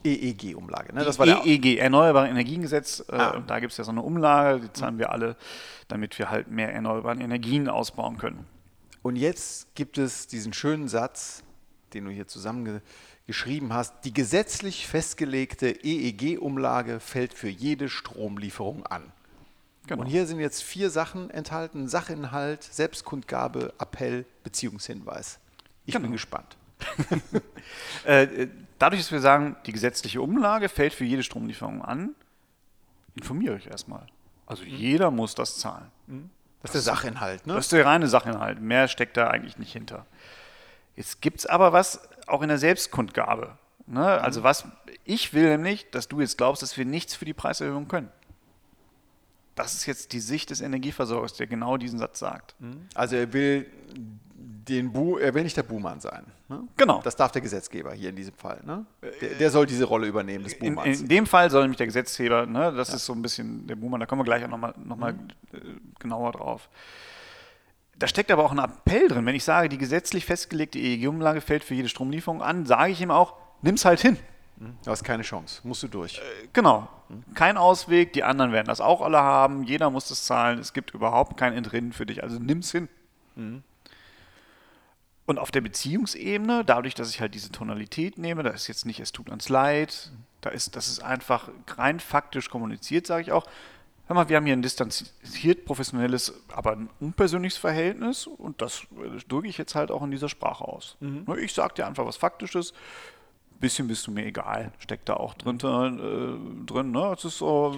EEG-Umlage, 0.04 0.94
ne? 0.94 1.04
Das 1.04 1.18
war 1.18 1.26
EEG, 1.26 1.78
Erneuerbare 1.78 2.28
Energiengesetz. 2.28 3.04
Äh, 3.10 3.16
ah. 3.16 3.42
Da 3.46 3.60
gibt 3.60 3.72
es 3.72 3.78
ja 3.78 3.84
so 3.84 3.90
eine 3.90 4.02
Umlage, 4.02 4.60
die 4.60 4.72
zahlen 4.72 4.98
wir 4.98 5.12
alle, 5.12 5.36
damit 5.88 6.18
wir 6.18 6.30
halt 6.30 6.50
mehr 6.50 6.72
erneuerbare 6.72 7.20
Energien 7.20 7.68
ausbauen 7.68 8.16
können. 8.16 8.46
Und 9.02 9.16
jetzt 9.16 9.74
gibt 9.74 9.98
es 9.98 10.26
diesen 10.26 10.52
schönen 10.52 10.88
Satz, 10.88 11.42
den 11.92 12.04
du 12.04 12.10
hier 12.10 12.26
zusammengeschrieben 12.26 13.72
hast. 13.72 14.04
Die 14.04 14.12
gesetzlich 14.12 14.86
festgelegte 14.86 15.68
EEG-Umlage 15.68 17.00
fällt 17.00 17.34
für 17.34 17.48
jede 17.48 17.88
Stromlieferung 17.88 18.86
an. 18.86 19.12
Genau. 19.90 20.02
Und 20.02 20.08
hier 20.08 20.24
sind 20.24 20.38
jetzt 20.38 20.62
vier 20.62 20.88
Sachen 20.88 21.30
enthalten: 21.30 21.88
Sachinhalt, 21.88 22.62
Selbstkundgabe, 22.62 23.74
Appell, 23.80 24.24
Beziehungshinweis. 24.44 25.40
Ich 25.84 25.94
genau. 25.94 26.04
bin 26.04 26.12
gespannt. 26.12 26.56
Äh, 28.04 28.48
dadurch, 28.78 29.02
dass 29.02 29.12
wir 29.12 29.20
sagen, 29.20 29.54
die 29.66 29.72
gesetzliche 29.72 30.22
Umlage 30.22 30.68
fällt 30.68 30.94
für 30.94 31.04
jede 31.04 31.22
Stromlieferung 31.22 31.82
an, 31.82 32.14
informiere 33.14 33.58
ich 33.58 33.66
erstmal. 33.66 34.06
Also 34.46 34.64
mhm. 34.64 34.70
jeder 34.70 35.10
muss 35.10 35.34
das 35.34 35.58
zahlen. 35.58 35.90
Mhm. 36.06 36.30
Das, 36.62 36.74
ist 36.74 36.86
der 36.86 36.94
Sachinhalt, 36.94 37.46
ne? 37.46 37.54
Das 37.54 37.66
ist 37.66 37.72
der 37.72 37.84
reine 37.84 38.08
Sachinhalt. 38.08 38.60
Mehr 38.60 38.88
steckt 38.88 39.18
da 39.18 39.28
eigentlich 39.28 39.58
nicht 39.58 39.72
hinter. 39.72 40.06
Jetzt 40.96 41.20
gibt 41.20 41.40
es 41.40 41.46
aber 41.46 41.72
was 41.72 42.00
auch 42.26 42.40
in 42.42 42.48
der 42.48 42.58
Selbstkundgabe. 42.58 43.58
Ne? 43.86 44.04
Also 44.04 44.40
mhm. 44.40 44.44
was 44.44 44.64
ich 45.04 45.34
will 45.34 45.50
nämlich, 45.50 45.90
dass 45.90 46.08
du 46.08 46.20
jetzt 46.20 46.38
glaubst, 46.38 46.62
dass 46.62 46.78
wir 46.78 46.86
nichts 46.86 47.14
für 47.14 47.26
die 47.26 47.34
Preiserhöhung 47.34 47.86
können 47.86 48.10
das 49.54 49.74
ist 49.74 49.86
jetzt 49.86 50.12
die 50.12 50.20
Sicht 50.20 50.50
des 50.50 50.60
Energieversorgers, 50.60 51.34
der 51.34 51.46
genau 51.46 51.76
diesen 51.76 51.98
Satz 51.98 52.18
sagt. 52.18 52.54
Mhm. 52.60 52.88
Also 52.94 53.16
er 53.16 53.32
will 53.32 53.66
den 54.70 54.92
Bu 54.92 55.18
er 55.18 55.34
will 55.34 55.42
nicht 55.42 55.56
der 55.56 55.62
Buhmann 55.62 56.00
sein. 56.00 56.24
Ne? 56.48 56.62
Genau. 56.76 57.00
Das 57.02 57.16
darf 57.16 57.32
der 57.32 57.42
Gesetzgeber 57.42 57.92
hier 57.92 58.10
in 58.10 58.16
diesem 58.16 58.34
Fall. 58.34 58.60
Ne? 58.64 58.84
Der, 59.20 59.30
der, 59.30 59.50
soll 59.50 59.66
diese 59.66 59.84
Rolle 59.84 60.06
übernehmen 60.06 60.44
des 60.44 60.58
Buhmanns. 60.58 60.98
In, 60.98 61.04
in 61.04 61.08
dem 61.08 61.26
Fall 61.26 61.50
soll 61.50 61.62
nämlich 61.62 61.78
der 61.78 61.86
Gesetzgeber, 61.86 62.46
ne? 62.46 62.72
das 62.72 62.88
ja. 62.88 62.96
ist 62.96 63.06
so 63.06 63.12
ein 63.12 63.22
bisschen 63.22 63.66
der 63.66 63.76
Buhmann, 63.76 64.00
da 64.00 64.06
kommen 64.06 64.20
wir 64.20 64.24
gleich 64.24 64.44
auch 64.44 64.48
nochmal 64.48 64.74
noch 64.76 64.96
mal, 64.96 65.12
mhm. 65.12 65.28
Äh, 65.52 65.58
genauer 65.98 66.32
drauf. 66.32 66.68
Da 67.98 68.06
steckt 68.06 68.30
aber 68.30 68.44
auch 68.44 68.52
ein 68.52 68.58
Appell 68.58 69.08
drin. 69.08 69.26
Wenn 69.26 69.34
ich 69.34 69.44
sage, 69.44 69.68
die 69.68 69.76
gesetzlich 69.76 70.24
festgelegte 70.24 70.78
EEG-Umlage 70.78 71.42
fällt 71.42 71.64
für 71.64 71.74
jede 71.74 71.88
Stromlieferung 71.88 72.40
an, 72.40 72.64
sage 72.64 72.92
ich 72.92 73.00
ihm 73.02 73.10
auch, 73.10 73.34
nimm 73.60 73.74
es 73.74 73.84
halt 73.84 74.00
hin. 74.00 74.16
Du 74.60 74.90
hast 74.90 75.04
keine 75.04 75.22
Chance, 75.22 75.62
musst 75.64 75.82
du 75.82 75.88
durch. 75.88 76.18
Äh, 76.18 76.48
genau. 76.52 76.88
Kein 77.34 77.56
Ausweg, 77.56 78.12
die 78.12 78.22
anderen 78.22 78.52
werden 78.52 78.66
das 78.66 78.80
auch 78.80 79.00
alle 79.00 79.18
haben, 79.18 79.64
jeder 79.64 79.88
muss 79.90 80.08
das 80.08 80.26
zahlen, 80.26 80.58
es 80.58 80.74
gibt 80.74 80.92
überhaupt 80.92 81.38
kein 81.38 81.54
Entrinnen 81.54 81.92
für 81.92 82.04
dich, 82.04 82.22
also 82.22 82.38
nimm's 82.38 82.70
hin. 82.70 82.88
Mhm. 83.36 83.62
Und 85.24 85.38
auf 85.38 85.50
der 85.50 85.62
Beziehungsebene, 85.62 86.64
dadurch, 86.64 86.94
dass 86.94 87.10
ich 87.10 87.20
halt 87.20 87.34
diese 87.34 87.50
Tonalität 87.52 88.18
nehme, 88.18 88.42
da 88.42 88.50
ist 88.50 88.66
jetzt 88.68 88.84
nicht, 88.84 89.00
es 89.00 89.12
tut 89.12 89.30
uns 89.30 89.48
leid, 89.48 90.10
da 90.40 90.50
ist, 90.50 90.76
das 90.76 90.88
ist 90.88 91.02
einfach 91.02 91.48
rein 91.76 92.00
faktisch 92.00 92.50
kommuniziert, 92.50 93.06
sage 93.06 93.22
ich 93.22 93.32
auch. 93.32 93.46
Hör 94.08 94.16
mal, 94.16 94.28
wir 94.28 94.36
haben 94.36 94.46
hier 94.46 94.56
ein 94.56 94.62
distanziert 94.62 95.64
professionelles, 95.64 96.34
aber 96.52 96.72
ein 96.72 96.90
unpersönliches 96.98 97.58
Verhältnis 97.58 98.26
und 98.26 98.60
das 98.60 98.82
drücke 99.28 99.46
ich 99.46 99.56
jetzt 99.56 99.76
halt 99.76 99.90
auch 99.90 100.02
in 100.02 100.10
dieser 100.10 100.28
Sprache 100.28 100.64
aus. 100.64 100.96
Mhm. 101.00 101.24
Ich 101.38 101.54
sage 101.54 101.74
dir 101.74 101.86
einfach 101.86 102.04
was 102.04 102.16
Faktisches 102.16 102.74
bisschen 103.60 103.86
bist 103.88 104.06
du 104.06 104.10
mir 104.10 104.24
egal, 104.26 104.72
steckt 104.78 105.08
da 105.08 105.14
auch 105.14 105.34
drin. 105.34 105.56
Äh, 105.56 106.66
drin 106.66 106.90
ne? 106.90 107.14
Es 107.16 107.24
ist 107.24 107.38
so, 107.38 107.76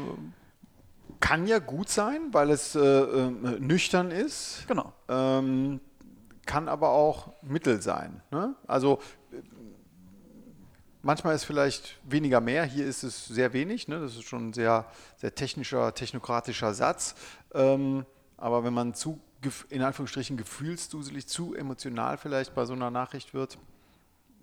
Kann 1.21 1.47
ja 1.47 1.59
gut 1.59 1.89
sein, 1.89 2.29
weil 2.33 2.51
es 2.51 2.75
äh, 2.75 2.81
äh, 2.81 3.31
nüchtern 3.61 4.11
ist. 4.11 4.65
Genau. 4.69 4.93
Ähm, 5.09 5.81
kann 6.47 6.69
aber 6.69 6.91
auch 6.91 7.33
Mittel 7.43 7.81
sein. 7.81 8.23
Ne? 8.31 8.55
Also 8.67 8.99
manchmal 11.03 11.35
ist 11.35 11.45
vielleicht 11.45 11.99
weniger 12.05 12.41
mehr, 12.41 12.65
hier 12.65 12.87
ist 12.87 13.03
es 13.03 13.27
sehr 13.27 13.53
wenig. 13.53 13.89
Ne? 13.89 14.01
Das 14.01 14.13
ist 14.13 14.25
schon 14.25 14.49
ein 14.49 14.53
sehr, 14.53 14.87
sehr 15.17 15.35
technischer, 15.35 15.95
technokratischer 15.95 16.75
Satz. 16.75 17.15
Ähm, 17.55 18.07
aber 18.37 18.65
wenn 18.65 18.75
man 18.75 18.95
zu, 18.95 19.21
in 19.69 19.83
Anführungsstrichen, 19.83 20.37
gefühlsduselig, 20.37 21.29
zu 21.29 21.55
emotional 21.55 22.19
vielleicht 22.19 22.55
bei 22.55 22.65
so 22.65 22.73
einer 22.73 22.91
Nachricht 22.91 23.35
wird, 23.35 23.59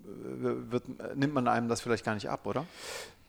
wird, 0.03 0.83
nimmt 1.15 1.33
man 1.33 1.47
einem 1.47 1.67
das 1.67 1.81
vielleicht 1.81 2.05
gar 2.05 2.13
nicht 2.13 2.29
ab, 2.29 2.45
oder? 2.45 2.65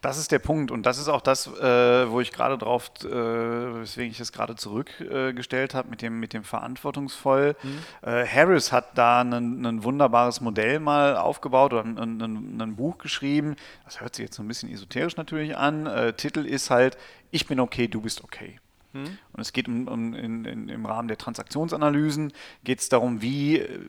Das 0.01 0.17
ist 0.17 0.33
der 0.33 0.39
Punkt 0.39 0.71
und 0.71 0.87
das 0.87 0.97
ist 0.97 1.09
auch 1.09 1.21
das, 1.21 1.47
äh, 1.47 2.11
wo 2.11 2.21
ich 2.21 2.33
gerade 2.33 2.57
drauf, 2.57 2.91
äh, 3.05 3.11
weswegen 3.11 4.11
ich 4.11 4.17
das 4.17 4.33
gerade 4.33 4.57
zurückgestellt 4.57 5.75
äh, 5.75 5.77
habe 5.77 5.91
mit 5.91 6.01
dem, 6.01 6.19
mit 6.19 6.33
dem 6.33 6.43
verantwortungsvoll. 6.43 7.55
Mhm. 7.63 8.09
Äh, 8.09 8.27
Harris 8.27 8.73
hat 8.73 8.97
da 8.97 9.21
ein 9.21 9.85
wunderbares 9.85 10.41
Modell 10.41 10.81
mal 10.81 11.19
aufgebaut 11.19 11.75
oder 11.75 11.85
ein 11.85 12.77
Buch 12.77 12.97
geschrieben. 12.97 13.57
Das 13.85 14.01
hört 14.01 14.15
sich 14.15 14.25
jetzt 14.25 14.37
so 14.37 14.43
ein 14.43 14.49
bisschen 14.49 14.73
esoterisch 14.73 15.17
natürlich 15.17 15.55
an. 15.55 15.87
Äh, 15.87 16.15
Titel 16.15 16.47
ist 16.47 16.71
halt, 16.71 16.97
ich 17.31 17.47
bin 17.47 17.61
okay, 17.61 17.87
du 17.87 18.01
bist 18.01 18.25
okay. 18.25 18.59
Mhm. 18.93 19.19
Und 19.33 19.41
es 19.41 19.53
geht 19.53 19.69
um, 19.69 19.89
um 19.89 20.15
in, 20.15 20.45
in, 20.45 20.69
im 20.69 20.87
Rahmen 20.87 21.09
der 21.09 21.19
Transaktionsanalysen 21.19 22.33
geht 22.65 22.81
es 22.81 22.89
darum, 22.89 23.23
wie 23.23 23.59
äh, 23.59 23.81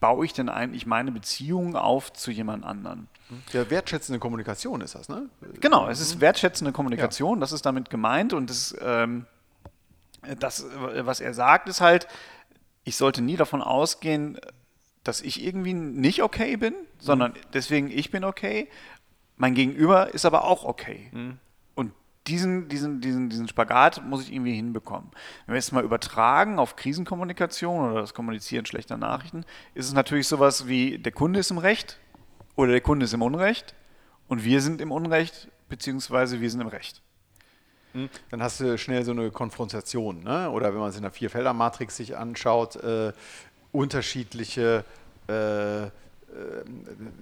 baue 0.00 0.24
ich 0.24 0.32
denn 0.32 0.48
eigentlich 0.48 0.86
meine 0.86 1.12
Beziehung 1.12 1.76
auf 1.76 2.12
zu 2.12 2.30
jemand 2.30 2.64
anderen? 2.64 3.08
Ja, 3.52 3.68
wertschätzende 3.70 4.18
Kommunikation 4.18 4.80
ist 4.80 4.94
das, 4.94 5.08
ne? 5.08 5.28
Genau, 5.60 5.88
es 5.88 6.00
ist 6.00 6.16
mhm. 6.16 6.20
wertschätzende 6.22 6.72
Kommunikation, 6.72 7.38
ja. 7.38 7.40
das 7.40 7.52
ist 7.52 7.66
damit 7.66 7.90
gemeint 7.90 8.32
und 8.32 8.48
das, 8.48 8.74
ähm, 8.80 9.26
das, 10.38 10.64
was 10.74 11.20
er 11.20 11.34
sagt, 11.34 11.68
ist 11.68 11.80
halt, 11.80 12.08
ich 12.84 12.96
sollte 12.96 13.22
nie 13.22 13.36
davon 13.36 13.60
ausgehen, 13.60 14.38
dass 15.04 15.20
ich 15.20 15.44
irgendwie 15.44 15.74
nicht 15.74 16.22
okay 16.22 16.56
bin, 16.56 16.74
sondern 16.98 17.32
mhm. 17.32 17.36
deswegen 17.52 17.90
ich 17.90 18.10
bin 18.10 18.24
okay. 18.24 18.68
Mein 19.36 19.54
Gegenüber 19.54 20.12
ist 20.14 20.24
aber 20.24 20.44
auch 20.44 20.64
okay. 20.64 21.10
Mhm 21.12 21.38
diesen, 22.28 22.68
diesen, 22.68 23.00
diesen, 23.00 23.30
diesen 23.30 23.48
Spagat 23.48 24.04
muss 24.04 24.22
ich 24.22 24.32
irgendwie 24.32 24.54
hinbekommen. 24.54 25.10
Wenn 25.46 25.54
wir 25.54 25.58
es 25.58 25.72
mal 25.72 25.82
übertragen 25.82 26.58
auf 26.58 26.76
Krisenkommunikation 26.76 27.90
oder 27.90 28.00
das 28.00 28.14
Kommunizieren 28.14 28.66
schlechter 28.66 28.96
Nachrichten, 28.96 29.44
ist 29.74 29.86
es 29.86 29.92
natürlich 29.94 30.28
sowas 30.28 30.68
wie, 30.68 30.98
der 30.98 31.12
Kunde 31.12 31.40
ist 31.40 31.50
im 31.50 31.58
Recht 31.58 31.98
oder 32.54 32.72
der 32.72 32.80
Kunde 32.80 33.04
ist 33.04 33.14
im 33.14 33.22
Unrecht 33.22 33.74
und 34.28 34.44
wir 34.44 34.60
sind 34.60 34.80
im 34.80 34.92
Unrecht, 34.92 35.48
beziehungsweise 35.68 36.40
wir 36.40 36.50
sind 36.50 36.60
im 36.60 36.68
Recht. 36.68 37.02
Hm, 37.92 38.10
dann 38.30 38.42
hast 38.42 38.60
du 38.60 38.76
schnell 38.76 39.04
so 39.04 39.12
eine 39.12 39.30
Konfrontation. 39.30 40.22
Ne? 40.22 40.50
Oder 40.50 40.72
wenn 40.72 40.80
man 40.80 40.90
es 40.90 40.96
in 40.96 41.02
der 41.02 41.10
Vierfelder-Matrix 41.10 41.96
sich 41.96 42.16
anschaut, 42.16 42.76
äh, 42.76 43.12
unterschiedliche 43.72 44.84
äh, 45.28 45.90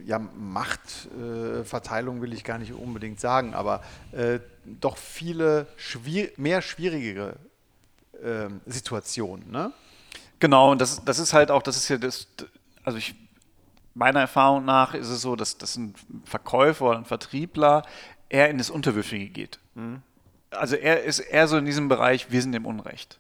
ja, 0.05 0.19
Machtverteilung 0.19 2.21
will 2.23 2.33
ich 2.33 2.45
gar 2.45 2.59
nicht 2.59 2.73
unbedingt 2.73 3.21
sagen, 3.21 3.55
aber 3.55 3.83
äh, 4.13 4.41
doch 4.65 4.97
viele 4.97 5.67
schwier 5.77 6.31
mehr 6.37 6.63
schwierigere 6.63 7.37
äh, 8.23 8.49
Situationen. 8.67 9.51
Ne? 9.51 9.73
Genau, 10.39 10.71
und 10.73 10.81
das, 10.81 11.05
das 11.05 11.19
ist 11.19 11.33
halt 11.33 11.51
auch, 11.51 11.63
das 11.63 11.77
ist 11.77 11.89
ja 11.89 11.99
das, 11.99 12.29
also 12.85 12.99
ich, 12.99 13.15
meiner 13.95 14.21
Erfahrung 14.21 14.65
nach 14.65 14.95
ist 14.95 15.09
es 15.09 15.23
so, 15.23 15.37
dass, 15.37 15.59
dass 15.59 15.77
ein 15.77 15.95
Verkäufer 16.25 16.87
oder 16.87 16.99
ein 16.99 17.05
Vertriebler 17.05 17.83
eher 18.29 18.51
in 18.51 18.59
das 18.59 18.71
Unterwürfige 18.71 19.29
geht. 19.29 19.59
Mhm. 19.75 20.03
Also 20.51 20.77
er 20.77 21.05
ist 21.05 21.21
eher 21.21 21.49
so 21.49 21.57
in 21.57 21.65
diesem 21.65 21.89
Bereich, 21.89 22.31
wir 22.31 22.43
sind 22.43 22.55
im 22.55 22.67
Unrecht. 22.67 23.19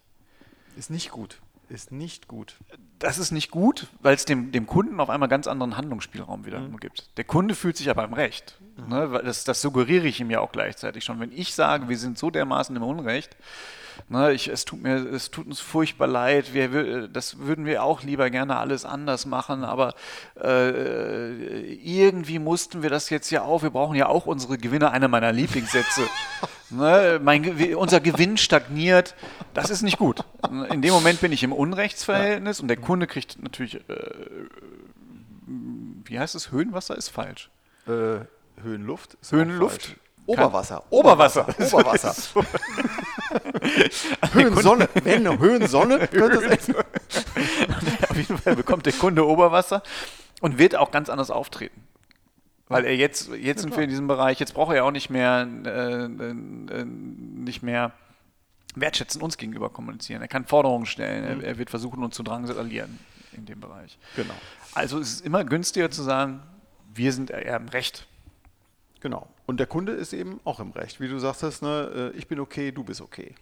Ist 0.76 0.90
nicht 0.90 1.10
gut. 1.10 1.40
Ist 1.68 1.90
nicht 1.90 2.28
gut 2.28 2.56
das 2.98 3.18
ist 3.18 3.30
nicht 3.30 3.50
gut, 3.50 3.88
weil 4.00 4.14
es 4.14 4.24
dem, 4.24 4.52
dem 4.52 4.66
Kunden 4.66 5.00
auf 5.00 5.10
einmal 5.10 5.28
ganz 5.28 5.46
anderen 5.46 5.76
Handlungsspielraum 5.76 6.46
wieder 6.46 6.60
mhm. 6.60 6.78
gibt. 6.78 7.16
Der 7.16 7.24
Kunde 7.24 7.54
fühlt 7.54 7.76
sich 7.76 7.90
aber 7.90 8.04
im 8.04 8.14
Recht. 8.14 8.58
Mhm. 8.76 8.88
Ne? 8.88 9.22
Das, 9.24 9.44
das 9.44 9.60
suggeriere 9.60 10.06
ich 10.06 10.20
ihm 10.20 10.30
ja 10.30 10.40
auch 10.40 10.52
gleichzeitig 10.52 11.04
schon. 11.04 11.20
Wenn 11.20 11.32
ich 11.32 11.54
sage, 11.54 11.88
wir 11.88 11.98
sind 11.98 12.18
so 12.18 12.30
dermaßen 12.30 12.74
im 12.74 12.82
Unrecht, 12.82 13.36
Ne, 14.08 14.32
ich, 14.32 14.48
es, 14.48 14.64
tut 14.64 14.82
mir, 14.82 14.96
es 14.96 15.30
tut 15.30 15.46
uns 15.46 15.60
furchtbar 15.60 16.06
leid, 16.06 16.54
wir, 16.54 17.08
das 17.08 17.38
würden 17.38 17.64
wir 17.64 17.82
auch 17.82 18.02
lieber 18.02 18.30
gerne 18.30 18.56
alles 18.56 18.84
anders 18.84 19.26
machen, 19.26 19.64
aber 19.64 19.94
äh, 20.40 21.72
irgendwie 21.74 22.38
mussten 22.38 22.82
wir 22.82 22.90
das 22.90 23.10
jetzt 23.10 23.30
ja 23.30 23.42
auch, 23.42 23.62
wir 23.62 23.70
brauchen 23.70 23.96
ja 23.96 24.06
auch 24.06 24.26
unsere 24.26 24.58
Gewinne, 24.58 24.90
einer 24.90 25.08
meiner 25.08 25.32
Lieblingssätze. 25.32 26.02
ne, 26.70 27.20
mein, 27.22 27.74
unser 27.74 28.00
Gewinn 28.00 28.36
stagniert, 28.36 29.14
das 29.54 29.70
ist 29.70 29.82
nicht 29.82 29.98
gut. 29.98 30.24
In 30.70 30.82
dem 30.82 30.92
Moment 30.92 31.20
bin 31.20 31.32
ich 31.32 31.42
im 31.42 31.52
Unrechtsverhältnis 31.52 32.58
ja. 32.58 32.62
und 32.62 32.68
der 32.68 32.76
Kunde 32.76 33.06
kriegt 33.06 33.42
natürlich, 33.42 33.76
äh, 33.76 33.80
wie 36.04 36.18
heißt 36.18 36.34
es, 36.34 36.50
Höhenwasser 36.50 36.96
ist 36.96 37.08
falsch. 37.08 37.50
Äh, 37.86 38.20
Höhenluft? 38.62 39.18
Höhenluft? 39.30 39.96
Oberwasser. 40.26 40.82
Oberwasser. 40.90 41.46
Oberwasser. 41.72 42.14
Höhensonne. 44.32 44.88
Wenn 45.02 45.38
Höhensonne, 45.38 45.98
könnte 46.08 46.44
es 46.46 46.74
Auf 48.10 48.16
jeden 48.16 48.38
Fall 48.38 48.56
bekommt 48.56 48.86
der 48.86 48.92
Kunde 48.92 49.26
Oberwasser 49.26 49.82
und 50.40 50.58
wird 50.58 50.76
auch 50.76 50.90
ganz 50.90 51.08
anders 51.08 51.30
auftreten. 51.30 51.82
Weil 52.68 52.84
er 52.84 52.96
jetzt, 52.96 53.30
jetzt 53.32 53.60
sind 53.62 53.76
wir 53.76 53.84
in 53.84 53.90
diesem 53.90 54.08
Bereich, 54.08 54.40
jetzt 54.40 54.54
braucht 54.54 54.70
er 54.70 54.76
ja 54.76 54.82
auch 54.82 54.90
nicht 54.90 55.08
mehr, 55.08 55.46
äh, 55.64 56.04
äh, 56.04 56.84
nicht 56.84 57.62
mehr 57.62 57.92
wertschätzen 58.74 59.22
uns 59.22 59.36
gegenüber 59.36 59.70
kommunizieren. 59.70 60.20
Er 60.20 60.28
kann 60.28 60.46
Forderungen 60.46 60.86
stellen, 60.86 61.36
mhm. 61.36 61.40
er, 61.42 61.48
er, 61.48 61.58
wird 61.58 61.70
versuchen, 61.70 62.02
uns 62.02 62.16
zu 62.16 62.24
drangsalieren 62.24 62.98
in 63.32 63.46
dem 63.46 63.60
Bereich. 63.60 63.98
Genau. 64.16 64.34
Also 64.74 64.98
es 64.98 65.12
ist 65.12 65.24
immer 65.24 65.44
günstiger 65.44 65.90
zu 65.90 66.02
sagen, 66.02 66.42
wir 66.92 67.12
sind 67.12 67.30
eher 67.30 67.56
im 67.56 67.68
Recht. 67.68 68.08
Genau. 69.00 69.28
Und 69.44 69.60
der 69.60 69.66
Kunde 69.66 69.92
ist 69.92 70.12
eben 70.12 70.40
auch 70.44 70.58
im 70.58 70.70
Recht. 70.70 71.00
Wie 71.00 71.08
du 71.08 71.18
sagtest, 71.18 71.62
ne, 71.62 72.12
äh, 72.14 72.16
ich 72.16 72.26
bin 72.26 72.40
okay, 72.40 72.72
du 72.72 72.82
bist 72.82 73.00
okay. 73.00 73.34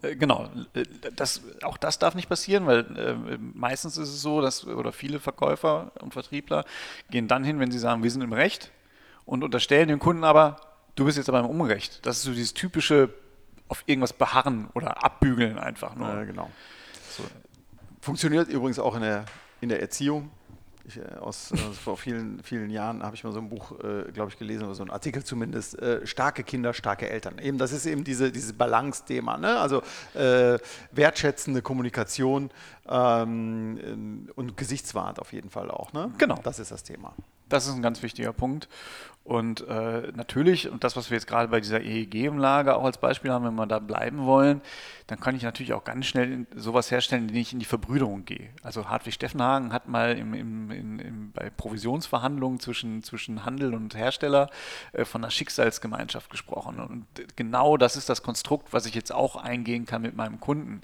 Äh, 0.00 0.16
genau. 0.16 0.48
Äh, 0.74 0.84
das, 1.14 1.42
auch 1.62 1.76
das 1.76 1.98
darf 1.98 2.14
nicht 2.14 2.28
passieren, 2.28 2.66
weil 2.66 2.80
äh, 2.96 3.38
meistens 3.38 3.98
ist 3.98 4.08
es 4.08 4.22
so, 4.22 4.40
dass, 4.40 4.66
oder 4.66 4.92
viele 4.92 5.20
Verkäufer 5.20 5.92
und 6.00 6.12
Vertriebler 6.12 6.64
gehen 7.10 7.28
dann 7.28 7.44
hin, 7.44 7.60
wenn 7.60 7.70
sie 7.70 7.78
sagen, 7.78 8.02
wir 8.02 8.10
sind 8.10 8.22
im 8.22 8.32
Recht 8.32 8.72
und 9.24 9.44
unterstellen 9.44 9.88
dem 9.88 9.98
Kunden 9.98 10.24
aber, 10.24 10.56
du 10.96 11.04
bist 11.04 11.18
jetzt 11.18 11.28
aber 11.28 11.40
im 11.40 11.46
Unrecht. 11.46 12.04
Das 12.06 12.16
ist 12.16 12.22
so 12.24 12.32
dieses 12.32 12.54
typische 12.54 13.10
auf 13.68 13.84
irgendwas 13.86 14.12
beharren 14.12 14.68
oder 14.74 15.04
abbügeln 15.04 15.58
einfach 15.58 15.94
nur. 15.94 16.08
Ja, 16.08 16.24
genau. 16.24 16.50
So. 17.10 17.22
Funktioniert 18.00 18.48
übrigens 18.48 18.78
auch 18.78 18.94
in 18.96 19.02
der, 19.02 19.24
in 19.60 19.68
der 19.68 19.80
Erziehung. 19.80 20.30
Ich, 20.84 20.98
äh, 20.98 21.02
aus, 21.20 21.52
also 21.52 21.72
vor 21.72 21.96
vielen, 21.96 22.42
vielen 22.42 22.70
Jahren 22.70 23.02
habe 23.02 23.14
ich 23.14 23.24
mal 23.24 23.32
so 23.32 23.38
ein 23.38 23.48
Buch, 23.48 23.72
äh, 23.82 24.10
glaube 24.12 24.30
ich, 24.30 24.38
gelesen, 24.38 24.64
oder 24.64 24.74
so 24.74 24.82
ein 24.82 24.90
Artikel 24.90 25.22
zumindest, 25.22 25.78
äh, 25.78 26.06
starke 26.06 26.42
Kinder, 26.42 26.74
starke 26.74 27.08
Eltern. 27.08 27.38
Eben, 27.38 27.58
das 27.58 27.72
ist 27.72 27.86
eben 27.86 28.04
diese, 28.04 28.32
dieses 28.32 28.52
Balance-Thema, 28.52 29.38
ne? 29.38 29.58
also 29.58 29.82
äh, 30.14 30.58
wertschätzende 30.90 31.62
Kommunikation 31.62 32.50
ähm, 32.88 34.28
und 34.34 34.56
Gesichtswahrheit 34.56 35.18
auf 35.18 35.32
jeden 35.32 35.50
Fall 35.50 35.70
auch. 35.70 35.92
Ne? 35.92 36.10
Genau. 36.18 36.38
Das 36.42 36.58
ist 36.58 36.70
das 36.70 36.82
Thema. 36.82 37.14
Das 37.48 37.66
ist 37.66 37.74
ein 37.74 37.82
ganz 37.82 38.02
wichtiger 38.02 38.32
Punkt. 38.32 38.66
Und 39.24 39.66
äh, 39.68 40.10
natürlich, 40.16 40.68
und 40.68 40.82
das, 40.82 40.96
was 40.96 41.10
wir 41.10 41.16
jetzt 41.16 41.28
gerade 41.28 41.46
bei 41.46 41.60
dieser 41.60 41.80
EEG-Umlage 41.80 42.74
auch 42.74 42.84
als 42.84 42.98
Beispiel 42.98 43.30
haben, 43.30 43.44
wenn 43.44 43.54
wir 43.54 43.66
da 43.66 43.78
bleiben 43.78 44.26
wollen, 44.26 44.60
dann 45.06 45.20
kann 45.20 45.36
ich 45.36 45.44
natürlich 45.44 45.74
auch 45.74 45.84
ganz 45.84 46.06
schnell 46.06 46.46
sowas 46.56 46.90
herstellen, 46.90 47.28
indem 47.28 47.36
ich 47.36 47.52
in 47.52 47.60
die 47.60 47.64
Verbrüderung 47.64 48.24
gehe. 48.24 48.50
Also 48.64 48.88
Hartwig 48.88 49.14
Steffenhagen 49.14 49.72
hat 49.72 49.86
mal 49.86 50.18
im, 50.18 50.34
im, 50.34 50.70
im, 50.72 51.32
bei 51.32 51.50
Provisionsverhandlungen 51.50 52.58
zwischen, 52.58 53.04
zwischen 53.04 53.44
Handel 53.44 53.74
und 53.74 53.94
Hersteller 53.94 54.50
äh, 54.92 55.04
von 55.04 55.22
einer 55.22 55.30
Schicksalsgemeinschaft 55.30 56.28
gesprochen. 56.28 56.80
Und 56.80 57.06
genau 57.36 57.76
das 57.76 57.96
ist 57.96 58.08
das 58.08 58.24
Konstrukt, 58.24 58.72
was 58.72 58.86
ich 58.86 58.94
jetzt 58.94 59.12
auch 59.12 59.36
eingehen 59.36 59.86
kann 59.86 60.02
mit 60.02 60.16
meinem 60.16 60.40
Kunden. 60.40 60.80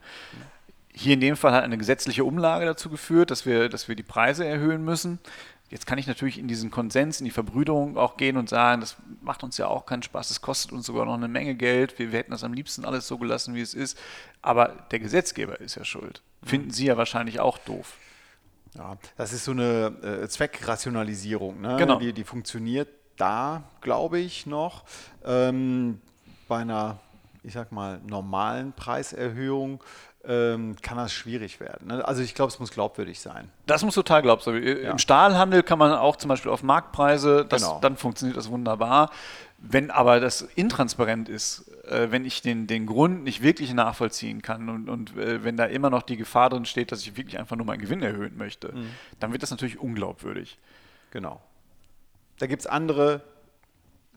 Hier 0.94 1.14
in 1.14 1.20
dem 1.20 1.37
Fall 1.37 1.53
hat 1.53 1.64
eine 1.64 1.79
gesetzliche 1.79 2.24
Umlage 2.24 2.66
dazu 2.66 2.88
geführt, 2.88 3.33
dass 3.33 3.46
wir, 3.46 3.68
dass 3.68 3.88
wir 3.88 3.96
die 3.96 4.03
Preise 4.05 4.46
erhöhen 4.46 4.85
müssen. 4.85 5.18
Jetzt 5.70 5.87
kann 5.87 5.98
ich 5.98 6.07
natürlich 6.07 6.38
in 6.38 6.48
diesen 6.48 6.70
Konsens, 6.70 7.20
in 7.20 7.24
die 7.24 7.31
Verbrüderung 7.31 7.98
auch 7.98 8.16
gehen 8.16 8.38
und 8.38 8.48
sagen, 8.48 8.81
das 8.81 8.96
macht 9.20 9.42
uns 9.42 9.59
ja 9.59 9.66
auch 9.66 9.85
keinen 9.85 10.02
Spaß, 10.02 10.31
es 10.31 10.40
kostet 10.40 10.72
uns 10.72 10.87
sogar 10.87 11.04
noch 11.04 11.14
eine 11.14 11.28
Menge 11.28 11.54
Geld, 11.54 11.98
wir, 11.98 12.11
wir, 12.11 12.18
hätten 12.18 12.31
das 12.31 12.42
am 12.42 12.54
liebsten 12.54 12.87
alles 12.87 13.07
so 13.07 13.18
gelassen, 13.18 13.54
wie 13.54 13.61
es 13.61 13.74
ist. 13.74 13.98
Aber 14.40 14.68
der 14.90 14.98
Gesetzgeber 14.98 15.61
ist 15.61 15.74
ja 15.74 15.85
schuld. 15.85 16.22
Finden 16.42 16.70
Sie 16.70 16.87
ja 16.87 16.96
wahrscheinlich 16.96 17.40
auch 17.40 17.59
doof. 17.59 17.96
Ja, 18.76 18.96
das 19.16 19.33
ist 19.33 19.44
so 19.44 19.50
eine 19.50 20.22
äh, 20.22 20.28
Zweckrationalisierung, 20.28 21.61
ne? 21.61 21.76
genau. 21.78 21.98
die, 21.98 22.12
die 22.12 22.24
funktioniert 22.24 22.88
da, 23.16 23.64
glaube 23.81 24.18
ich, 24.18 24.46
noch. 24.46 24.85
Ähm, 25.24 26.00
bei 26.46 26.59
einer, 26.59 27.00
ich 27.42 27.52
sag 27.52 27.72
mal, 27.72 28.00
normalen 28.07 28.72
Preiserhöhung 28.72 29.83
ähm, 30.24 30.76
kann 30.83 30.96
das 30.96 31.12
schwierig 31.12 31.61
werden. 31.61 31.88
Ne? 31.88 32.07
Also 32.07 32.22
ich 32.22 32.35
glaube, 32.35 32.50
es 32.50 32.59
muss 32.59 32.70
glaubwürdig 32.70 33.20
sein. 33.20 33.50
Das 33.66 33.85
muss 33.85 33.94
total 33.94 34.22
glaubwürdig 34.22 34.74
sein. 34.74 34.85
Ja. 34.85 34.90
Im 34.90 34.98
Stahlhandel 34.98 35.62
kann 35.62 35.78
man 35.78 35.92
auch 35.92 36.16
zum 36.16 36.28
Beispiel 36.28 36.50
auf 36.50 36.62
Marktpreise, 36.62 37.44
das, 37.48 37.62
genau. 37.62 37.78
dann 37.81 37.96
funktioniert 37.96 38.37
das 38.37 38.50
wunderbar. 38.50 39.11
Wenn 39.59 39.90
aber 39.90 40.20
das 40.20 40.42
intransparent 40.42 41.28
ist, 41.28 41.68
äh, 41.85 42.11
wenn 42.11 42.24
ich 42.24 42.42
den, 42.42 42.66
den 42.66 42.87
Grund 42.87 43.24
nicht 43.24 43.42
wirklich 43.42 43.72
nachvollziehen 43.74 44.42
kann 44.42 44.68
und, 44.68 44.88
und 44.88 45.16
äh, 45.16 45.42
wenn 45.44 45.57
da 45.57 45.64
immer 45.64 45.90
noch 45.90 46.02
die 46.02 46.16
Gefahr 46.16 46.50
drin 46.50 46.64
steht, 46.64 46.92
dass 46.92 47.00
ich 47.00 47.16
wirklich 47.16 47.38
einfach 47.38 47.57
nur 47.57 47.66
meinen 47.66 47.81
Gewinn 47.81 48.02
erhöhen 48.02 48.37
möchte, 48.37 48.72
mhm. 48.72 48.90
dann 49.18 49.33
wird 49.33 49.42
das 49.42 49.50
natürlich 49.50 49.78
unglaubwürdig. 49.78 50.59
Genau. 51.11 51.40
Da 52.38 52.46
gibt 52.46 52.62
es 52.62 52.66
andere 52.66 53.22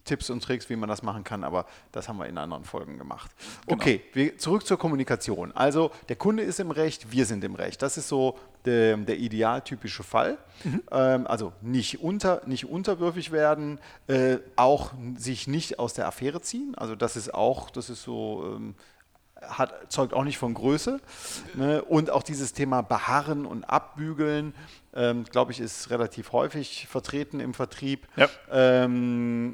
Tipps 0.03 0.29
und 0.29 0.43
Tricks, 0.43 0.69
wie 0.69 0.75
man 0.75 0.89
das 0.89 1.03
machen 1.03 1.23
kann, 1.23 1.43
aber 1.43 1.65
das 1.91 2.07
haben 2.07 2.17
wir 2.17 2.27
in 2.27 2.37
anderen 2.37 2.63
Folgen 2.63 2.97
gemacht. 2.97 3.31
Genau. 3.65 3.81
Okay, 3.81 4.01
wir, 4.13 4.37
zurück 4.37 4.65
zur 4.65 4.77
Kommunikation. 4.77 5.51
Also 5.51 5.91
der 6.09 6.15
Kunde 6.15 6.43
ist 6.43 6.59
im 6.59 6.71
Recht, 6.71 7.11
wir 7.11 7.25
sind 7.25 7.43
im 7.43 7.55
Recht. 7.55 7.81
Das 7.81 7.97
ist 7.97 8.07
so 8.07 8.37
der, 8.65 8.97
der 8.97 9.17
idealtypische 9.17 10.03
Fall. 10.03 10.37
Mhm. 10.63 10.83
Ähm, 10.91 11.27
also 11.27 11.53
nicht, 11.61 12.01
unter, 12.01 12.41
nicht 12.45 12.65
unterwürfig 12.65 13.31
werden, 13.31 13.79
äh, 14.07 14.37
auch 14.55 14.91
sich 15.17 15.47
nicht 15.47 15.79
aus 15.79 15.93
der 15.93 16.07
Affäre 16.07 16.41
ziehen. 16.41 16.75
Also 16.75 16.95
das 16.95 17.15
ist 17.15 17.33
auch, 17.33 17.69
das 17.69 17.89
ist 17.89 18.03
so 18.03 18.55
ähm, 18.55 18.75
hat, 19.41 19.91
zeugt 19.91 20.13
auch 20.13 20.23
nicht 20.23 20.37
von 20.37 20.53
Größe. 20.53 20.99
Ne? 21.55 21.81
Und 21.83 22.09
auch 22.09 22.23
dieses 22.23 22.53
Thema 22.53 22.81
Beharren 22.81 23.45
und 23.45 23.63
Abbügeln, 23.65 24.53
ähm, 24.93 25.23
glaube 25.23 25.51
ich, 25.51 25.59
ist 25.59 25.89
relativ 25.89 26.31
häufig 26.31 26.87
vertreten 26.87 27.39
im 27.39 27.53
Vertrieb. 27.53 28.07
Ja. 28.17 28.29
Ähm, 28.51 29.53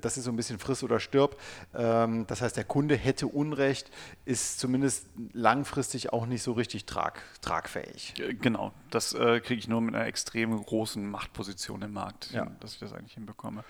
das 0.00 0.16
ist 0.16 0.24
so 0.24 0.30
ein 0.30 0.36
bisschen 0.36 0.58
friss 0.58 0.82
oder 0.82 1.00
stirb. 1.00 1.40
Ähm, 1.74 2.26
das 2.26 2.40
heißt, 2.40 2.56
der 2.56 2.64
Kunde 2.64 2.96
hätte 2.96 3.26
Unrecht, 3.26 3.90
ist 4.24 4.58
zumindest 4.58 5.06
langfristig 5.32 6.12
auch 6.12 6.26
nicht 6.26 6.42
so 6.42 6.52
richtig 6.52 6.86
trag, 6.86 7.22
tragfähig. 7.40 8.14
Äh, 8.18 8.34
genau, 8.34 8.72
das 8.90 9.14
äh, 9.14 9.40
kriege 9.40 9.58
ich 9.58 9.68
nur 9.68 9.80
mit 9.80 9.94
einer 9.94 10.06
extrem 10.06 10.62
großen 10.62 11.08
Machtposition 11.08 11.82
im 11.82 11.92
Markt, 11.92 12.32
ja. 12.32 12.46
dass 12.60 12.74
ich 12.74 12.80
das 12.80 12.92
eigentlich 12.92 13.14
hinbekomme. 13.14 13.64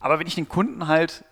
Aber 0.00 0.18
wenn 0.18 0.26
ich 0.26 0.34
den 0.34 0.48
Kunden 0.48 0.86
halt 0.86 1.24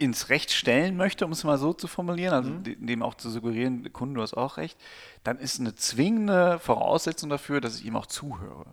ins 0.00 0.30
Recht 0.30 0.50
stellen 0.50 0.96
möchte, 0.96 1.26
um 1.26 1.32
es 1.32 1.44
mal 1.44 1.58
so 1.58 1.74
zu 1.74 1.86
formulieren, 1.86 2.32
also 2.32 2.50
mhm. 2.50 2.86
dem 2.86 3.02
auch 3.02 3.14
zu 3.14 3.28
suggerieren, 3.28 3.92
Kunde, 3.92 4.16
du 4.16 4.22
hast 4.22 4.34
auch 4.34 4.56
recht, 4.56 4.78
dann 5.24 5.38
ist 5.38 5.60
eine 5.60 5.74
zwingende 5.74 6.58
Voraussetzung 6.58 7.28
dafür, 7.28 7.60
dass 7.60 7.78
ich 7.78 7.84
ihm 7.84 7.96
auch 7.96 8.06
zuhöre. 8.06 8.64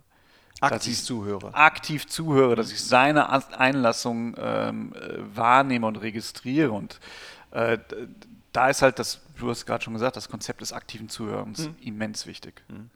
Aktiv 0.60 1.00
zuhöre. 1.04 1.54
Aktiv 1.54 2.06
zuhöre, 2.06 2.56
dass 2.56 2.72
ich 2.72 2.82
seine 2.82 3.28
Einlassung 3.58 4.34
ähm, 4.38 4.94
äh, 4.94 5.18
wahrnehme 5.36 5.86
und 5.86 5.96
registriere. 5.96 6.72
Und 6.72 6.98
äh, 7.50 7.78
da 8.52 8.70
ist 8.70 8.82
halt 8.82 8.98
das, 8.98 9.20
du 9.38 9.50
hast 9.50 9.66
gerade 9.66 9.84
schon 9.84 9.92
gesagt, 9.92 10.16
das 10.16 10.28
Konzept 10.28 10.62
des 10.62 10.72
aktiven 10.72 11.08
Zuhörens 11.10 11.68
mhm. 11.68 11.76
immens 11.80 12.26
wichtig. 12.26 12.62
Mhm. 12.68 12.90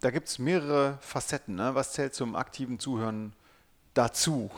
Da 0.00 0.10
gibt 0.10 0.28
es 0.28 0.38
mehrere 0.38 0.98
Facetten. 1.00 1.54
Ne? 1.54 1.74
Was 1.74 1.94
zählt 1.94 2.14
zum 2.14 2.36
aktiven 2.36 2.78
Zuhören 2.78 3.32
dazu? 3.94 4.50